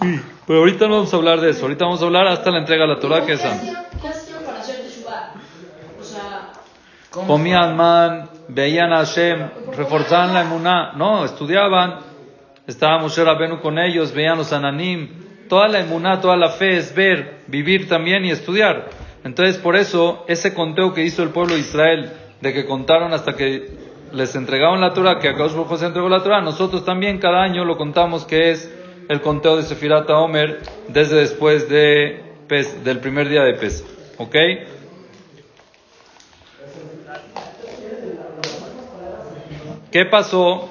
Sí. 0.00 0.20
Pero 0.46 0.58
ahorita 0.60 0.86
no 0.86 0.94
vamos 0.96 1.12
a 1.12 1.16
hablar 1.16 1.40
de 1.40 1.50
eso. 1.50 1.62
Ahorita 1.62 1.84
vamos 1.84 2.00
a 2.02 2.04
hablar 2.06 2.28
hasta 2.28 2.50
la 2.50 2.58
entrega 2.58 2.82
de 2.86 2.94
la 2.94 3.00
Torah 3.00 3.26
que 3.26 3.32
es 3.32 3.40
esa. 3.40 3.58
¿Cómo 3.58 4.08
hacían 4.08 4.44
para 4.44 4.60
hacer 4.60 4.76
Teshuvah? 4.82 5.32
O 6.00 6.04
sea, 6.04 6.50
Comían 7.10 7.76
man, 7.76 8.30
veían 8.48 8.92
a 8.92 8.98
Hashem, 8.98 9.48
reforzaban 9.76 10.32
la 10.32 10.42
emuná. 10.42 10.92
No, 10.96 11.24
estudiaban. 11.24 11.96
Estaba 12.66 12.98
Moshe 13.00 13.24
Rabenu 13.24 13.60
con 13.60 13.78
ellos, 13.78 14.12
veían 14.12 14.38
los 14.38 14.52
ananim. 14.52 15.08
Toda 15.48 15.66
la 15.66 15.80
emuná, 15.80 16.20
toda 16.20 16.36
la 16.36 16.50
fe 16.50 16.76
es 16.76 16.94
ver, 16.94 17.40
vivir 17.48 17.88
también 17.88 18.24
y 18.24 18.30
estudiar. 18.30 18.88
Entonces, 19.24 19.58
por 19.58 19.74
eso, 19.74 20.24
ese 20.28 20.54
conteo 20.54 20.94
que 20.94 21.02
hizo 21.02 21.22
el 21.24 21.30
pueblo 21.30 21.54
de 21.54 21.60
Israel, 21.60 22.12
de 22.40 22.52
que 22.52 22.64
contaron 22.64 23.12
hasta 23.12 23.34
que 23.34 23.68
les 24.12 24.34
entregaron 24.36 24.80
la 24.80 24.92
Torah, 24.92 25.18
que 25.18 25.28
a 25.28 25.32
Hu 25.32 25.76
se 25.76 25.86
entregó 25.86 26.08
la 26.08 26.22
Torah, 26.22 26.40
nosotros 26.40 26.84
también 26.84 27.18
cada 27.18 27.42
año 27.42 27.64
lo 27.64 27.76
contamos 27.76 28.24
que 28.24 28.52
es 28.52 28.72
el 29.08 29.20
conteo 29.20 29.56
de 29.56 29.64
Sefirat 29.64 30.08
Omer 30.10 30.60
desde 30.88 31.16
después 31.16 31.68
de 31.68 32.22
Pes- 32.48 32.84
del 32.84 33.00
primer 33.00 33.28
día 33.28 33.42
de 33.42 33.54
Pes. 33.54 33.84
¿Ok? 34.18 34.36
¿Qué 39.90 40.04
pasó? 40.04 40.68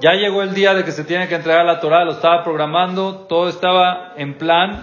Ya 0.00 0.12
llegó 0.12 0.42
el 0.42 0.54
día 0.54 0.74
de 0.74 0.84
que 0.84 0.92
se 0.92 1.04
tiene 1.04 1.28
que 1.28 1.34
entregar 1.34 1.64
la 1.64 1.78
Torah, 1.78 2.04
lo 2.04 2.12
estaba 2.12 2.42
programando, 2.42 3.26
todo 3.28 3.48
estaba 3.48 4.14
en 4.16 4.34
plan. 4.34 4.82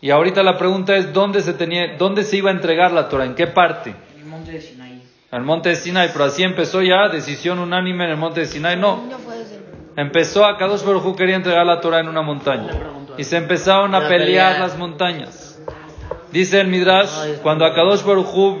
Y 0.00 0.10
ahorita 0.10 0.42
la 0.42 0.56
pregunta 0.56 0.96
es 0.96 1.12
dónde 1.12 1.40
se 1.40 1.52
tenía, 1.52 1.96
dónde 1.96 2.24
se 2.24 2.36
iba 2.36 2.50
a 2.50 2.52
entregar 2.52 2.92
la 2.92 3.08
Torah, 3.08 3.24
en 3.24 3.34
qué 3.34 3.46
parte. 3.46 3.94
El 4.18 4.24
monte 4.24 4.52
de 4.52 4.60
Sinaí. 4.60 5.02
En 5.30 5.38
el 5.38 5.44
monte 5.44 5.68
de 5.68 5.76
Sinai, 5.76 6.10
pero 6.12 6.24
así 6.24 6.42
empezó 6.42 6.82
ya, 6.82 7.08
decisión 7.08 7.60
unánime 7.60 8.04
en 8.04 8.10
el 8.10 8.16
monte 8.16 8.40
de 8.40 8.46
Sinai, 8.46 8.76
no. 8.76 9.06
no 9.08 9.18
fue 9.18 9.38
desde 9.38 9.56
el... 9.56 9.62
Empezó 9.96 10.44
a 10.44 10.56
Kadosh 10.56 10.84
Baruj 10.84 11.06
Hu 11.06 11.16
quería 11.16 11.36
entregar 11.36 11.66
la 11.66 11.80
Torah 11.80 12.00
en 12.00 12.08
una 12.08 12.22
montaña. 12.22 12.70
Y 13.16 13.24
se 13.24 13.36
empezaron 13.36 13.94
a 13.94 14.08
pelear 14.08 14.52
pelea. 14.52 14.58
las 14.58 14.76
montañas. 14.76 15.60
Dice 16.32 16.60
el 16.60 16.68
Midrash, 16.68 17.38
cuando 17.42 17.64
Akadosh 17.64 18.02
Baruj 18.02 18.34
Hu 18.34 18.58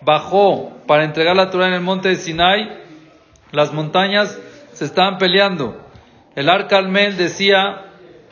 bajó 0.00 0.72
para 0.86 1.04
entregar 1.04 1.36
la 1.36 1.50
Torah 1.50 1.68
en 1.68 1.74
el 1.74 1.80
monte 1.80 2.08
de 2.08 2.16
Sinai, 2.16 2.87
las 3.52 3.72
montañas 3.72 4.38
se 4.72 4.84
estaban 4.84 5.18
peleando. 5.18 5.76
El 6.34 6.48
Ar 6.48 6.68
Carmel 6.68 7.16
decía, 7.16 7.86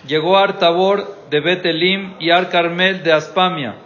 llegó 0.07 0.37
Ar 0.37 0.59
Tabor 0.59 1.17
de 1.31 1.41
Betelim 1.41 2.15
y 2.21 2.31
Ar 2.31 2.49
Carmel 2.49 3.03
de 3.03 3.13
Aspamia. 3.13 3.77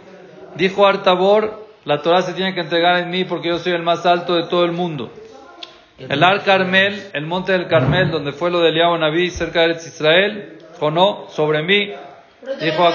Dijo 0.55 0.85
Ar 0.85 1.03
Tabor, 1.03 1.65
la 1.85 2.01
Torah 2.01 2.21
se 2.21 2.33
tiene 2.33 2.53
que 2.53 2.61
entregar 2.61 2.97
en 2.99 3.09
mí 3.09 3.25
porque 3.25 3.49
yo 3.49 3.57
soy 3.57 3.73
el 3.73 3.81
más 3.81 4.05
alto 4.05 4.35
de 4.35 4.43
todo 4.43 4.63
el 4.65 4.71
mundo. 4.71 5.11
El 5.97 6.23
Ar 6.23 6.43
Carmel, 6.43 7.09
el 7.13 7.25
monte 7.25 7.51
del 7.51 7.67
Carmel, 7.67 8.11
donde 8.11 8.31
fue 8.31 8.49
lo 8.51 8.59
de 8.59 8.69
Eliyahu 8.69 8.97
Naví, 8.97 9.29
cerca 9.29 9.61
de 9.61 9.73
Israel, 9.73 10.57
dijo 10.73 10.91
no, 10.91 11.25
sobre 11.29 11.61
mí. 11.63 11.91
Dijo, 12.59 12.89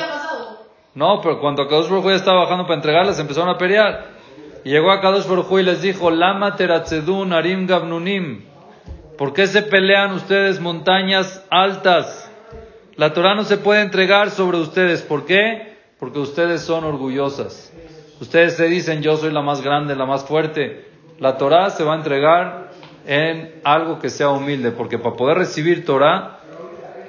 no, 0.94 1.20
pero 1.20 1.40
cuando 1.40 1.64
Hu 1.64 2.08
ya 2.08 2.16
estaba 2.16 2.42
bajando 2.42 2.64
para 2.64 2.76
entregarlas, 2.76 3.18
empezaron 3.18 3.50
a 3.50 3.58
pelear. 3.58 4.15
Y 4.66 4.70
llegó 4.70 4.90
a 4.90 5.00
Kadosh 5.00 5.28
Baruj 5.28 5.60
y 5.60 5.62
les 5.62 5.80
dijo, 5.80 6.10
Lama 6.10 6.56
teratzedun 6.56 7.32
arim 7.32 7.68
gabnunim. 7.68 8.46
¿Por 9.16 9.32
qué 9.32 9.46
se 9.46 9.62
pelean 9.62 10.10
ustedes 10.10 10.58
montañas 10.58 11.46
altas? 11.50 12.28
La 12.96 13.12
Torah 13.12 13.36
no 13.36 13.44
se 13.44 13.58
puede 13.58 13.82
entregar 13.82 14.30
sobre 14.30 14.58
ustedes. 14.58 15.02
¿Por 15.02 15.24
qué? 15.24 15.76
Porque 16.00 16.18
ustedes 16.18 16.62
son 16.62 16.82
orgullosas. 16.82 17.72
Ustedes 18.20 18.56
se 18.56 18.66
dicen, 18.66 19.02
yo 19.02 19.16
soy 19.16 19.30
la 19.30 19.40
más 19.40 19.62
grande, 19.62 19.94
la 19.94 20.04
más 20.04 20.24
fuerte. 20.24 20.84
La 21.20 21.38
Torah 21.38 21.70
se 21.70 21.84
va 21.84 21.92
a 21.92 21.98
entregar 21.98 22.72
en 23.06 23.60
algo 23.62 24.00
que 24.00 24.10
sea 24.10 24.30
humilde, 24.30 24.72
porque 24.72 24.98
para 24.98 25.14
poder 25.14 25.38
recibir 25.38 25.84
Torah, 25.84 26.40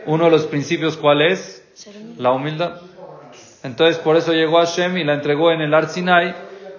uno 0.06 0.26
de 0.26 0.30
los 0.30 0.46
principios, 0.46 0.96
¿cuál 0.96 1.24
es? 1.24 1.68
La 2.20 2.34
humildad. 2.34 2.82
Entonces, 3.64 3.98
por 3.98 4.16
eso 4.16 4.32
llegó 4.32 4.60
Hashem 4.60 4.96
y 5.00 5.04
la 5.04 5.16
entregó 5.16 5.52
en 5.52 5.62
el 5.62 5.74
Ar 5.74 5.90
Sinai, 5.90 6.36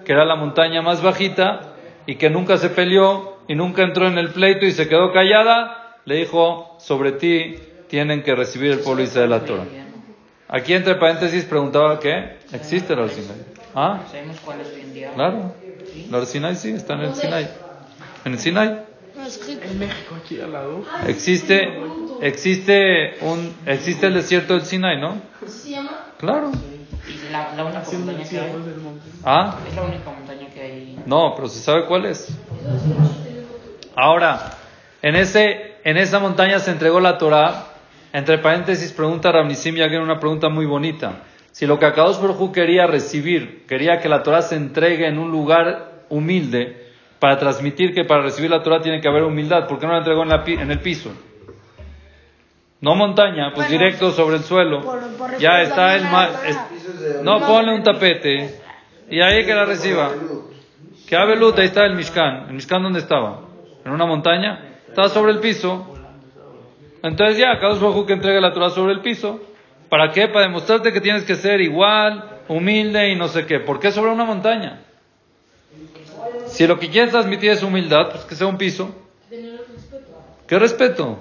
que 0.09 0.13
era 0.13 0.25
la 0.25 0.35
montaña 0.35 0.81
más 0.81 1.03
bajita, 1.03 1.75
y 2.07 2.15
que 2.15 2.31
nunca 2.31 2.57
se 2.57 2.71
peleó 2.71 3.37
y 3.47 3.53
nunca 3.53 3.83
entró 3.83 4.07
en 4.07 4.17
el 4.17 4.29
pleito 4.31 4.65
y 4.65 4.71
se 4.71 4.87
quedó 4.87 5.13
callada. 5.13 5.99
Le 6.05 6.15
dijo, 6.15 6.75
sobre 6.79 7.11
ti 7.11 7.57
tienen 7.89 8.23
que 8.23 8.33
recibir 8.33 8.71
el 8.71 8.79
pueblo 8.79 9.03
de 9.03 9.07
Israel 9.07 9.29
la 9.29 9.45
Torah. 9.45 9.65
Aquí 10.47 10.73
entre 10.73 10.95
paréntesis 10.95 11.45
preguntaba 11.45 11.99
qué 11.99 12.39
existe 12.51 12.93
el 12.93 13.07
Sinai. 13.11 13.37
Ah, 13.75 13.99
Sabemos 14.09 14.39
cuál 14.43 14.61
es 14.61 14.73
hoy 14.73 14.81
en 14.81 14.93
día. 14.95 15.11
claro. 15.13 15.53
El 16.11 16.25
Sinai 16.25 16.55
sí, 16.55 16.71
está 16.71 16.95
en 16.95 17.01
el 17.01 17.13
Sinai. 17.13 17.47
En 18.25 18.33
el 18.33 18.39
Sinai. 18.39 18.79
Que 19.45 19.51
en 19.51 19.77
México, 19.77 20.15
aquí 20.25 20.41
al 20.41 20.53
lado. 20.53 20.83
Existe, 21.05 21.69
existe 22.21 23.13
un, 23.21 23.53
existe 23.67 24.07
el 24.07 24.15
desierto 24.15 24.53
del 24.53 24.63
Sinai, 24.63 24.99
¿no? 24.99 25.21
Claro. 26.17 26.51
La, 27.31 27.53
la 27.55 27.63
única 27.65 27.79
montaña 27.91 28.17
que 28.17 28.21
hay. 28.23 28.25
cierre 28.27 28.59
del 28.59 28.77
monte. 28.81 29.05
Ah, 29.23 29.57
Es 29.67 29.75
la 29.75 29.81
única 29.83 30.09
montaña 30.11 30.47
que 30.53 30.61
hay. 30.61 30.99
no, 31.05 31.33
pero 31.35 31.47
se 31.47 31.59
sabe 31.59 31.85
cuál 31.85 32.05
es. 32.05 32.27
Ahora, 33.95 34.53
en 35.01 35.15
ese, 35.15 35.75
en 35.83 35.97
esa 35.97 36.19
montaña 36.19 36.59
se 36.59 36.71
entregó 36.71 36.99
la 36.99 37.17
Torah. 37.17 37.65
Entre 38.11 38.39
paréntesis 38.39 38.91
pregunta 38.91 39.31
Ramnisim 39.31 39.75
Yagen 39.75 40.01
una 40.01 40.19
pregunta 40.19 40.49
muy 40.49 40.65
bonita. 40.65 41.23
Si 41.51 41.65
lo 41.67 41.77
que 41.77 41.85
Akadosh 41.85 42.19
Baruj 42.19 42.41
Hu 42.41 42.51
quería 42.51 42.87
recibir, 42.87 43.65
quería 43.67 43.99
que 43.99 44.09
la 44.09 44.23
Torah 44.23 44.41
se 44.41 44.55
entregue 44.55 45.07
en 45.07 45.19
un 45.19 45.29
lugar 45.31 46.03
humilde, 46.09 46.87
para 47.19 47.37
transmitir 47.37 47.93
que 47.93 48.05
para 48.05 48.23
recibir 48.23 48.49
la 48.49 48.63
Torah 48.63 48.81
tiene 48.81 49.01
que 49.01 49.07
haber 49.09 49.23
humildad, 49.23 49.67
¿por 49.67 49.77
qué 49.77 49.85
no 49.85 49.91
la 49.91 49.99
entregó 49.99 50.23
en, 50.23 50.29
la 50.29 50.43
pi- 50.43 50.53
en 50.53 50.71
el 50.71 50.79
piso? 50.79 51.11
No 52.81 52.95
montaña, 52.95 53.51
pues 53.53 53.67
Bueno, 53.67 53.83
directo 53.83 54.11
sobre 54.11 54.37
el 54.37 54.43
suelo. 54.43 54.81
por- 54.81 55.01
por 55.17 55.37
ya 55.37 55.61
está 55.61 55.95
el 55.95 56.03
la 56.03 56.09
ma- 56.11 56.27
Torah. 56.29 56.47
es- 56.47 56.57
No, 57.23 57.39
ponle 57.39 57.73
un 57.73 57.83
tapete 57.83 58.59
y 59.09 59.21
ahí 59.21 59.45
que 59.45 59.53
la 59.53 59.65
reciba. 59.65 60.11
Que 61.07 61.15
Abelut, 61.15 61.57
ahí 61.57 61.65
está 61.65 61.85
el 61.85 61.95
Mishkan. 61.95 62.49
¿El 62.49 62.53
Mishkan 62.53 62.83
dónde 62.83 62.99
estaba? 62.99 63.41
¿En 63.83 63.91
una 63.91 64.05
montaña? 64.05 64.77
Estaba 64.87 65.09
sobre 65.09 65.31
el 65.31 65.39
piso. 65.39 65.95
Entonces 67.01 67.37
ya, 67.37 67.55
Baruj 67.61 67.95
Hu 67.95 68.05
que 68.05 68.13
entregue 68.13 68.41
la 68.41 68.53
Torah 68.53 68.69
sobre 68.69 68.93
el 68.93 69.01
piso. 69.01 69.39
¿Para 69.89 70.11
qué? 70.11 70.27
Para 70.27 70.45
demostrarte 70.45 70.93
que 70.93 71.01
tienes 71.01 71.23
que 71.23 71.35
ser 71.35 71.61
igual, 71.61 72.41
humilde 72.47 73.09
y 73.09 73.15
no 73.15 73.27
sé 73.27 73.45
qué. 73.45 73.59
¿Por 73.59 73.79
qué 73.79 73.91
sobre 73.91 74.11
una 74.11 74.25
montaña? 74.25 74.81
Si 76.47 76.67
lo 76.67 76.77
que 76.77 76.89
quieres 76.89 77.11
transmitir 77.11 77.51
es 77.51 77.63
humildad, 77.63 78.11
pues 78.11 78.25
que 78.25 78.35
sea 78.35 78.47
un 78.47 78.57
piso. 78.57 78.93
¿Qué 80.47 80.59
respeto? 80.59 81.17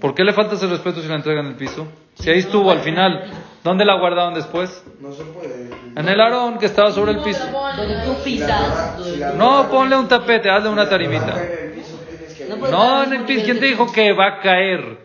¿Por 0.00 0.14
qué 0.14 0.24
le 0.24 0.32
falta 0.32 0.54
ese 0.54 0.66
respeto 0.66 1.00
si 1.00 1.08
la 1.08 1.16
entrega 1.16 1.40
en 1.40 1.46
el 1.46 1.54
piso? 1.54 1.86
Si 2.14 2.30
ahí 2.30 2.38
estuvo 2.38 2.70
al 2.70 2.80
final, 2.80 3.30
¿dónde 3.62 3.84
la 3.84 3.98
guardaron 3.98 4.34
después? 4.34 4.84
No 5.00 5.12
se 5.12 5.24
puede. 5.24 5.70
En 5.96 6.08
el 6.08 6.20
arón 6.20 6.58
que 6.58 6.66
estaba 6.66 6.90
sobre 6.92 7.12
el 7.12 7.18
piso. 7.20 7.44
Donde 7.76 7.96
tú 8.04 8.14
pisas. 8.22 8.98
No, 9.36 9.68
ponle 9.68 9.96
un 9.96 10.08
tapete, 10.08 10.50
hazle 10.50 10.70
una 10.70 10.88
tarimita. 10.88 11.34
No, 12.70 13.04
en 13.04 13.12
el 13.12 13.24
piso. 13.24 13.44
¿Quién 13.44 13.60
te 13.60 13.66
dijo 13.66 13.90
que 13.92 14.12
va 14.12 14.26
a 14.26 14.40
caer? 14.40 14.98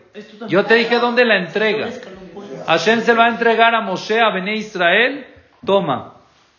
Yo 0.48 0.64
te 0.64 0.74
dije 0.74 0.98
dónde 0.98 1.24
la 1.24 1.36
entrega. 1.36 1.88
Hashem 2.66 3.02
se 3.02 3.14
va 3.14 3.26
a 3.26 3.28
entregar 3.28 3.74
a 3.74 3.80
Moshe, 3.80 4.20
a 4.20 4.30
Bené 4.30 4.56
Israel. 4.56 5.26
Toma. 5.64 6.14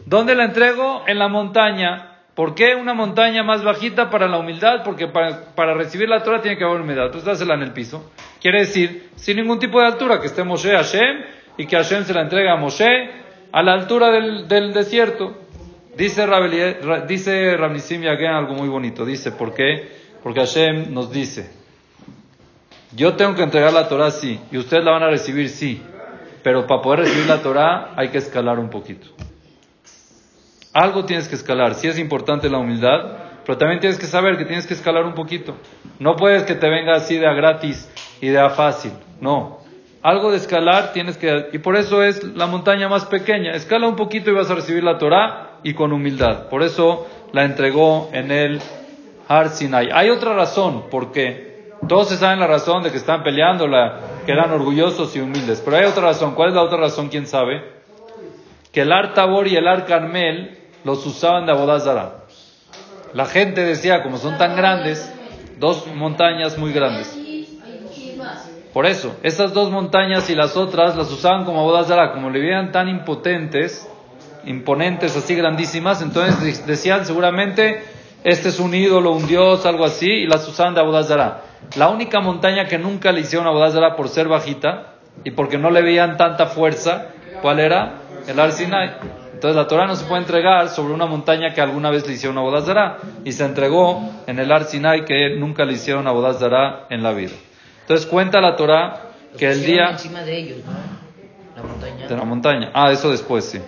¿Dónde 0.05 0.35
la 0.35 0.45
entrego? 0.45 1.03
En 1.07 1.19
la 1.19 1.27
montaña. 1.27 2.07
¿Por 2.35 2.55
qué 2.55 2.75
una 2.75 2.93
montaña 2.93 3.43
más 3.43 3.63
bajita 3.63 4.09
para 4.09 4.27
la 4.27 4.37
humildad? 4.37 4.83
Porque 4.83 5.07
para, 5.07 5.53
para 5.53 5.73
recibir 5.73 6.07
la 6.07 6.23
Torah 6.23 6.41
tiene 6.41 6.57
que 6.57 6.63
haber 6.63 6.81
humildad. 6.81 7.11
Tú 7.11 7.21
dásela 7.21 7.55
en 7.55 7.63
el 7.63 7.73
piso. 7.73 8.09
Quiere 8.41 8.61
decir, 8.61 9.09
sin 9.15 9.37
ningún 9.37 9.59
tipo 9.59 9.79
de 9.79 9.85
altura, 9.87 10.19
que 10.19 10.27
esté 10.27 10.43
Moshe 10.43 10.71
Hashem 10.75 11.23
y 11.57 11.67
que 11.67 11.75
Hashem 11.75 12.03
se 12.05 12.13
la 12.13 12.21
entregue 12.21 12.49
a 12.49 12.55
Moshe 12.55 12.87
a 13.51 13.61
la 13.61 13.73
altura 13.73 14.09
del, 14.09 14.73
desierto. 14.73 15.37
Dice, 15.95 16.25
Rabelie- 16.25 16.79
Ra- 16.81 17.01
dice 17.05 17.55
Ramnisim 17.57 18.01
Yagen 18.01 18.31
algo 18.31 18.53
muy 18.55 18.67
bonito. 18.69 19.05
Dice, 19.05 19.31
¿por 19.31 19.53
qué? 19.53 19.91
Porque 20.23 20.39
Hashem 20.39 20.93
nos 20.93 21.11
dice, 21.11 21.51
yo 22.95 23.13
tengo 23.15 23.35
que 23.35 23.43
entregar 23.43 23.73
la 23.73 23.87
Torah 23.87 24.11
sí, 24.11 24.39
y 24.51 24.57
ustedes 24.57 24.83
la 24.83 24.91
van 24.91 25.03
a 25.03 25.09
recibir 25.09 25.49
sí, 25.49 25.81
pero 26.43 26.65
para 26.67 26.81
poder 26.81 26.99
recibir 27.01 27.27
la 27.27 27.41
Torah 27.41 27.93
hay 27.95 28.09
que 28.09 28.17
escalar 28.19 28.57
un 28.59 28.69
poquito. 28.69 29.07
Algo 30.73 31.03
tienes 31.05 31.27
que 31.27 31.35
escalar, 31.35 31.75
sí 31.75 31.87
es 31.87 31.99
importante 31.99 32.49
la 32.49 32.57
humildad, 32.59 33.17
pero 33.45 33.57
también 33.57 33.79
tienes 33.79 33.99
que 33.99 34.05
saber 34.05 34.37
que 34.37 34.45
tienes 34.45 34.65
que 34.67 34.73
escalar 34.73 35.05
un 35.05 35.13
poquito. 35.13 35.57
No 35.99 36.15
puedes 36.15 36.43
que 36.43 36.55
te 36.55 36.69
venga 36.69 36.95
así 36.95 37.17
de 37.17 37.27
a 37.27 37.33
gratis 37.33 37.89
idea 38.21 38.49
fácil. 38.51 38.91
No. 39.19 39.59
Algo 40.01 40.31
de 40.31 40.37
escalar 40.37 40.93
tienes 40.93 41.17
que... 41.17 41.49
Y 41.53 41.59
por 41.59 41.75
eso 41.75 42.03
es 42.03 42.23
la 42.23 42.47
montaña 42.47 42.87
más 42.89 43.05
pequeña. 43.05 43.53
Escala 43.53 43.87
un 43.87 43.95
poquito 43.95 44.31
y 44.31 44.33
vas 44.33 44.49
a 44.49 44.55
recibir 44.55 44.83
la 44.83 44.97
Torah 44.97 45.59
y 45.63 45.73
con 45.73 45.91
humildad. 45.93 46.47
Por 46.49 46.63
eso 46.63 47.07
la 47.33 47.43
entregó 47.43 48.09
en 48.13 48.31
el 48.31 48.61
Har 49.27 49.49
Sinai. 49.49 49.89
Hay 49.93 50.09
otra 50.09 50.33
razón 50.33 50.85
por 50.89 51.11
qué. 51.11 51.69
Todos 51.87 52.09
se 52.09 52.17
saben 52.17 52.39
la 52.39 52.47
razón 52.47 52.83
de 52.83 52.91
que 52.91 52.97
están 52.97 53.23
peleando, 53.23 53.67
la, 53.67 53.99
que 54.25 54.31
eran 54.31 54.51
orgullosos 54.51 55.15
y 55.15 55.19
humildes. 55.19 55.61
Pero 55.63 55.77
hay 55.77 55.85
otra 55.85 56.03
razón. 56.03 56.35
¿Cuál 56.35 56.49
es 56.49 56.55
la 56.55 56.63
otra 56.63 56.77
razón? 56.77 57.09
¿Quién 57.09 57.27
sabe? 57.27 57.63
Que 58.71 58.81
el 58.81 58.91
Ar 58.91 59.13
Tabor 59.13 59.47
y 59.47 59.55
el 59.55 59.67
Ar 59.67 59.85
Carmel 59.85 60.57
los 60.83 61.05
usaban 61.05 61.45
de 61.45 61.51
Abodazara. 61.51 62.21
La 63.13 63.25
gente 63.25 63.61
decía, 63.63 64.03
como 64.03 64.17
son 64.17 64.37
tan 64.37 64.55
grandes, 64.55 65.13
dos 65.59 65.85
montañas 65.93 66.57
muy 66.57 66.71
grandes. 66.71 67.20
Por 68.73 68.85
eso, 68.85 69.15
esas 69.21 69.53
dos 69.53 69.69
montañas 69.69 70.29
y 70.29 70.35
las 70.35 70.55
otras 70.55 70.95
las 70.95 71.11
usaban 71.11 71.43
como 71.43 71.59
Abodazara, 71.59 72.13
como 72.13 72.29
le 72.29 72.39
veían 72.39 72.71
tan 72.71 72.87
impotentes, 72.87 73.89
imponentes, 74.45 75.15
así 75.17 75.35
grandísimas, 75.35 76.01
entonces 76.01 76.65
decían 76.65 77.05
seguramente, 77.05 77.83
este 78.23 78.49
es 78.49 78.59
un 78.59 78.73
ídolo, 78.73 79.11
un 79.11 79.27
dios, 79.27 79.65
algo 79.65 79.83
así, 79.83 80.09
y 80.09 80.27
las 80.27 80.47
usaban 80.47 80.73
de 80.73 80.79
Abodazara. 80.79 81.41
La 81.75 81.89
única 81.89 82.21
montaña 82.21 82.65
que 82.65 82.77
nunca 82.77 83.11
le 83.11 83.21
hicieron 83.21 83.45
Abodazara 83.45 83.95
por 83.95 84.07
ser 84.07 84.29
bajita 84.29 84.93
y 85.23 85.31
porque 85.31 85.57
no 85.57 85.69
le 85.69 85.81
veían 85.81 86.15
tanta 86.15 86.45
fuerza, 86.45 87.07
¿cuál 87.41 87.59
era? 87.59 87.95
El 88.27 88.39
Ar 88.39 88.53
Sinai. 88.53 88.91
Entonces 89.33 89.55
la 89.55 89.67
Torah 89.67 89.87
no 89.87 89.95
se 89.95 90.05
puede 90.05 90.21
entregar 90.21 90.69
sobre 90.69 90.93
una 90.93 91.07
montaña 91.07 91.53
que 91.53 91.61
alguna 91.61 91.89
vez 91.89 92.07
le 92.07 92.13
hicieron 92.13 92.37
Abodazara 92.37 92.99
y 93.25 93.31
se 93.31 93.43
entregó 93.43 93.99
en 94.27 94.39
el 94.39 94.51
Ar 94.51 94.65
Sinai 94.65 95.03
que 95.03 95.35
nunca 95.35 95.65
le 95.65 95.73
hicieron 95.73 96.07
Abodazara 96.07 96.85
en 96.89 97.01
la 97.03 97.11
vida. 97.11 97.33
Entonces 97.81 98.05
cuenta 98.05 98.41
la 98.41 98.55
Torah 98.55 99.11
que 99.37 99.49
el 99.49 99.65
día 99.65 99.91
encima 99.91 100.21
de 100.23 100.37
ellos, 100.37 100.57
¿no? 100.65 100.71
La 101.55 101.67
montaña. 101.67 102.07
de 102.07 102.15
la 102.15 102.25
montaña. 102.25 102.71
Ah, 102.73 102.91
eso 102.91 103.11
después 103.11 103.45
sí. 103.45 103.59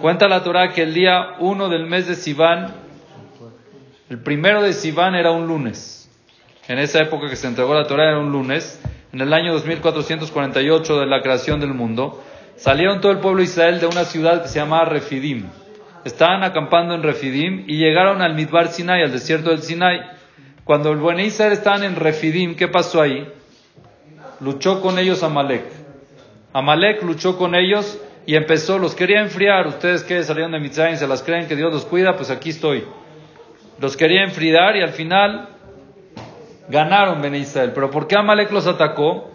Cuenta 0.00 0.28
la 0.28 0.42
Torah 0.42 0.72
que 0.72 0.82
el 0.82 0.94
día 0.94 1.34
1 1.38 1.68
del 1.68 1.86
mes 1.86 2.06
de 2.06 2.16
Sivan, 2.16 2.74
el 4.10 4.18
primero 4.18 4.62
de 4.62 4.72
Sivan 4.72 5.14
era 5.14 5.30
un 5.30 5.46
lunes. 5.46 6.10
En 6.66 6.78
esa 6.78 7.00
época 7.00 7.28
que 7.28 7.36
se 7.36 7.46
entregó 7.46 7.74
la 7.74 7.86
Torah 7.86 8.08
era 8.08 8.18
un 8.18 8.32
lunes. 8.32 8.80
En 9.12 9.20
el 9.20 9.32
año 9.32 9.52
2448 9.52 11.00
de 11.00 11.06
la 11.06 11.20
creación 11.22 11.60
del 11.60 11.74
mundo, 11.74 12.22
salieron 12.56 13.00
todo 13.00 13.12
el 13.12 13.18
pueblo 13.18 13.38
de 13.38 13.44
Israel 13.44 13.78
de 13.80 13.86
una 13.86 14.04
ciudad 14.04 14.42
que 14.42 14.48
se 14.48 14.58
llamaba 14.58 14.86
Refidim. 14.86 15.46
Estaban 16.04 16.42
acampando 16.42 16.94
en 16.94 17.02
Refidim 17.02 17.64
y 17.66 17.76
llegaron 17.76 18.20
al 18.20 18.34
Midbar 18.34 18.68
Sinai, 18.68 19.02
al 19.02 19.12
desierto 19.12 19.50
del 19.50 19.62
Sinai. 19.62 20.00
Cuando 20.64 20.90
el 20.90 20.98
buen 20.98 21.20
Israel 21.20 21.52
estaban 21.52 21.84
en 21.84 21.96
Refidim, 21.96 22.56
¿qué 22.56 22.68
pasó 22.68 23.00
ahí? 23.00 23.26
Luchó 24.44 24.82
con 24.82 24.98
ellos 24.98 25.22
Amalek. 25.22 25.64
Amalek 26.52 27.02
luchó 27.02 27.38
con 27.38 27.54
ellos 27.54 27.98
y 28.26 28.36
empezó, 28.36 28.78
los 28.78 28.94
quería 28.94 29.22
enfriar. 29.22 29.66
Ustedes 29.66 30.04
que 30.04 30.22
salieron 30.22 30.52
de 30.52 30.60
Mitzrayim, 30.60 30.98
se 30.98 31.06
las 31.06 31.22
creen 31.22 31.48
que 31.48 31.56
Dios 31.56 31.72
los 31.72 31.86
cuida, 31.86 32.14
pues 32.14 32.28
aquí 32.28 32.50
estoy. 32.50 32.84
Los 33.80 33.96
quería 33.96 34.22
enfriar 34.22 34.76
y 34.76 34.82
al 34.82 34.90
final 34.90 35.48
ganaron 36.68 37.22
Ben 37.22 37.34
Israel. 37.34 37.72
Pero 37.74 37.90
¿por 37.90 38.06
qué 38.06 38.16
Amalek 38.16 38.50
los 38.50 38.66
atacó? 38.66 39.30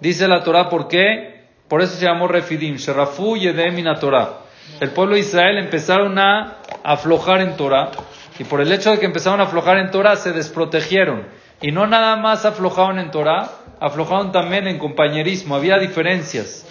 Dice 0.00 0.28
la 0.28 0.44
Torah, 0.44 0.68
¿por 0.68 0.86
qué? 0.86 1.42
Por 1.66 1.82
eso 1.82 1.96
se 1.96 2.04
llamó 2.04 2.28
Refidim, 2.28 2.76
Sherafu 2.76 3.36
Yedem 3.36 3.82
Torah. 3.98 4.42
El 4.78 4.90
pueblo 4.90 5.14
de 5.14 5.22
Israel 5.22 5.58
empezaron 5.58 6.16
a 6.20 6.58
aflojar 6.84 7.40
en 7.40 7.56
Torah 7.56 7.90
y 8.38 8.44
por 8.44 8.60
el 8.60 8.70
hecho 8.70 8.92
de 8.92 9.00
que 9.00 9.06
empezaron 9.06 9.40
a 9.40 9.44
aflojar 9.44 9.78
en 9.78 9.90
Torah 9.90 10.14
se 10.14 10.32
desprotegieron. 10.32 11.26
Y 11.60 11.72
no 11.72 11.88
nada 11.88 12.14
más 12.16 12.44
aflojaron 12.44 13.00
en 13.00 13.10
Torah, 13.10 13.61
aflojaron 13.82 14.30
también 14.30 14.68
en 14.68 14.78
compañerismo, 14.78 15.56
había 15.56 15.76
diferencias. 15.78 16.64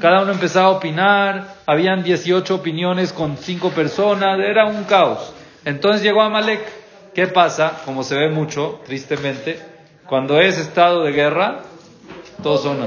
Cada 0.00 0.22
uno 0.22 0.30
empezaba 0.30 0.68
a 0.68 0.70
opinar, 0.70 1.54
habían 1.66 2.04
18 2.04 2.54
opiniones 2.54 3.12
con 3.12 3.36
5 3.36 3.70
personas, 3.70 4.38
era 4.38 4.66
un 4.66 4.84
caos. 4.84 5.34
Entonces 5.64 6.02
llegó 6.02 6.22
Amalek. 6.22 6.60
¿Qué 7.14 7.26
pasa? 7.26 7.82
Como 7.84 8.04
se 8.04 8.16
ve 8.16 8.30
mucho, 8.30 8.80
tristemente, 8.86 9.58
cuando 10.06 10.40
es 10.40 10.56
estado 10.56 11.02
de 11.02 11.12
guerra, 11.12 11.62
todos 12.42 12.62
son, 12.62 12.78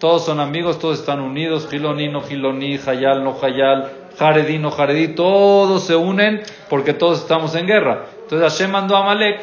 todos 0.00 0.24
son 0.24 0.40
amigos, 0.40 0.80
todos 0.80 0.98
están 0.98 1.20
unidos, 1.20 1.68
Giloní, 1.70 2.08
no 2.08 2.22
Giloní, 2.22 2.78
Hayal, 2.84 3.22
no 3.22 3.36
Hayal, 3.40 3.88
Jaredí, 4.18 4.58
no 4.58 4.72
Jaredí, 4.72 5.08
todos 5.14 5.84
se 5.84 5.94
unen 5.94 6.42
porque 6.68 6.92
todos 6.92 7.20
estamos 7.20 7.54
en 7.54 7.66
guerra. 7.66 8.06
Entonces 8.22 8.52
Hashem 8.52 8.70
mandó 8.70 8.96
a 8.96 9.00
Amalek 9.00 9.40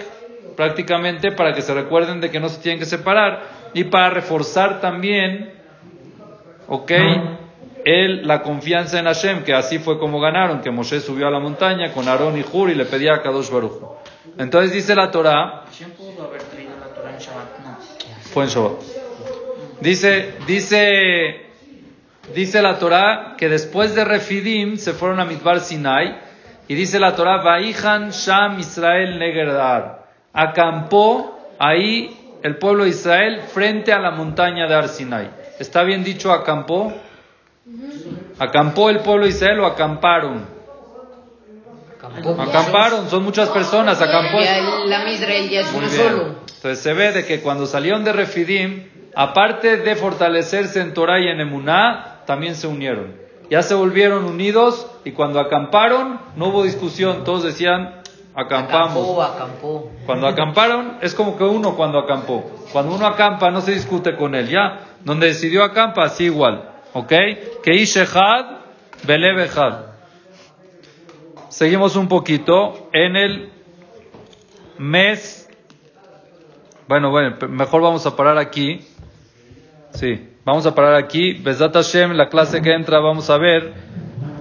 prácticamente 0.56 1.32
para 1.32 1.54
que 1.54 1.62
se 1.62 1.74
recuerden 1.74 2.20
de 2.20 2.30
que 2.30 2.39
no 2.39 2.50
se 2.50 2.62
tienen 2.62 2.80
que 2.80 2.86
separar 2.86 3.59
y 3.74 3.86
para 3.86 4.10
reforzar 4.10 4.82
también, 4.82 5.54
ok, 6.68 6.92
el, 7.86 8.28
la 8.28 8.42
confianza 8.42 9.00
en 9.00 9.06
Hashem, 9.06 9.44
que 9.44 9.54
así 9.54 9.80
fue 9.80 10.00
como 10.00 10.20
ganaron, 10.20 10.62
que 10.62 10.72
Moshe 10.72 11.00
subió 11.00 11.28
a 11.28 11.32
la 11.32 11.40
montaña 11.40 11.92
con 11.94 12.08
Aarón 12.08 12.38
y 12.38 12.46
Hur 12.52 12.70
y 12.70 12.76
le 12.76 12.86
pedía 12.86 13.16
a 13.16 13.22
Kadosh 13.22 13.50
Baruch. 13.50 13.82
Entonces 14.38 14.72
dice 14.72 14.96
la 14.96 15.12
Torah, 15.12 15.64
¿Quién 15.78 15.92
pudo 15.92 16.26
haber 16.26 16.44
traído 16.44 16.72
la 16.80 16.88
Torah 16.88 17.12
en 17.12 17.18
Shabbat? 17.18 17.60
No. 17.64 17.78
fue 18.34 18.44
en 18.44 18.50
Shabbat. 18.50 18.72
Dice, 19.82 20.34
dice, 20.46 21.46
dice 22.34 22.62
la 22.62 22.80
Torah 22.80 23.36
que 23.38 23.48
después 23.48 23.96
de 23.96 24.04
Refidim 24.04 24.78
se 24.78 24.94
fueron 24.94 25.20
a 25.20 25.26
Midbar 25.26 25.62
Sinai 25.62 26.20
y 26.68 26.76
dice 26.76 27.00
la 27.00 27.16
Torah, 27.16 27.42
Vaihan 27.42 28.12
Sham 28.12 28.60
Israel 28.60 29.18
Negerdar. 29.18 30.06
Acampó 30.34 31.40
ahí 31.58 32.19
el 32.43 32.58
pueblo 32.58 32.84
de 32.84 32.91
Israel 32.91 33.41
frente 33.54 33.91
a 33.91 33.99
la 33.99 34.12
montaña 34.12 34.67
de 34.67 34.75
Ar 34.75 34.89
Sinai. 34.89 35.30
¿Está 35.60 35.84
bien 35.84 36.04
dicho 36.04 36.32
acampó? 36.32 36.93
¿Acampó 38.38 38.89
el 38.89 38.99
pueblo 38.99 39.25
de 39.25 39.32
Israel 39.32 39.60
o 39.60 39.65
acamparon? 39.65 40.60
Acamparon, 42.39 43.10
son 43.10 43.23
muchas 43.23 43.49
personas, 43.49 44.02
acampó. 44.02 44.39
Entonces 46.56 46.80
se 46.80 46.93
ve 46.93 47.12
de 47.12 47.25
que 47.25 47.41
cuando 47.41 47.65
salieron 47.65 48.04
de 48.04 48.13
Refidim, 48.13 48.88
aparte 49.15 49.78
de 49.78 49.95
fortalecerse 49.95 50.82
en 50.82 50.93
Torah 50.93 51.19
y 51.19 51.28
en 51.28 51.41
Emuná, 51.41 52.21
también 52.25 52.56
se 52.56 52.67
unieron. 52.67 53.15
Ya 53.49 53.63
se 53.63 53.73
volvieron 53.73 54.25
unidos 54.25 54.88
y 55.04 55.12
cuando 55.12 55.39
acamparon 55.39 56.19
no 56.36 56.47
hubo 56.47 56.63
discusión, 56.63 57.23
todos 57.23 57.43
decían 57.43 57.99
acampamos. 58.36 59.04
Acampó, 59.04 59.22
acampó. 59.24 59.92
Cuando 60.06 60.28
acamparon 60.28 60.98
es 61.02 61.13
como 61.13 61.38
que 61.38 61.44
uno 61.44 61.76
cuando 61.76 62.00
acampó. 62.00 62.44
Cuando 62.72 62.96
uno 62.96 63.06
acampa 63.06 63.52
no 63.52 63.62
se 63.62 63.74
discute 63.74 64.15
con 64.15 64.36
él, 64.36 64.50
ya. 64.50 64.80
Donde 65.04 65.28
decidió 65.28 65.63
acampa, 65.63 66.04
así 66.04 66.26
igual. 66.26 66.70
¿Ok? 66.94 67.13
Que 67.63 67.76
Ishehad, 67.76 68.46
Belev 69.06 69.39
Echad. 69.39 69.89
Seguimos 71.50 71.96
un 71.96 72.08
poquito 72.08 72.89
en 72.94 73.15
el 73.15 73.52
mes. 74.78 75.50
Bueno, 76.88 77.12
bueno, 77.12 77.36
mejor 77.50 77.82
vamos 77.82 78.06
a 78.06 78.15
parar 78.15 78.38
aquí. 78.38 78.82
Sí, 79.92 80.30
vamos 80.46 80.65
a 80.65 80.76
parar 80.76 80.96
aquí. 80.96 81.34
Besat 81.34 81.74
Hashem, 81.74 82.13
la 82.13 82.30
clase 82.30 82.62
que 82.62 82.72
entra, 82.74 83.00
vamos 83.00 83.30
a 83.30 83.38
ver 83.38 83.88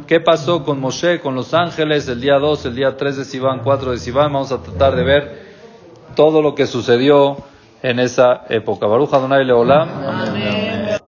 qué 0.08 0.20
pasó 0.20 0.64
con 0.64 0.80
Moshe, 0.80 1.20
con 1.20 1.34
los 1.34 1.52
ángeles, 1.52 2.08
el 2.08 2.20
día 2.20 2.38
2, 2.38 2.64
el 2.64 2.74
día 2.74 2.96
3 2.96 3.18
de 3.18 3.24
Sivan, 3.26 3.60
4 3.62 3.92
de 3.92 3.98
Sivan. 3.98 4.32
Vamos 4.32 4.50
a 4.50 4.62
tratar 4.62 4.96
de 4.96 5.04
ver 5.04 5.42
todo 6.16 6.40
lo 6.40 6.54
que 6.54 6.66
sucedió 6.66 7.36
en 7.82 8.00
esa 8.00 8.44
época. 8.48 8.86
Baruch 8.86 9.12
Adonai 9.12 9.44
Leolam. 9.44 9.88
Amén. 9.88 10.77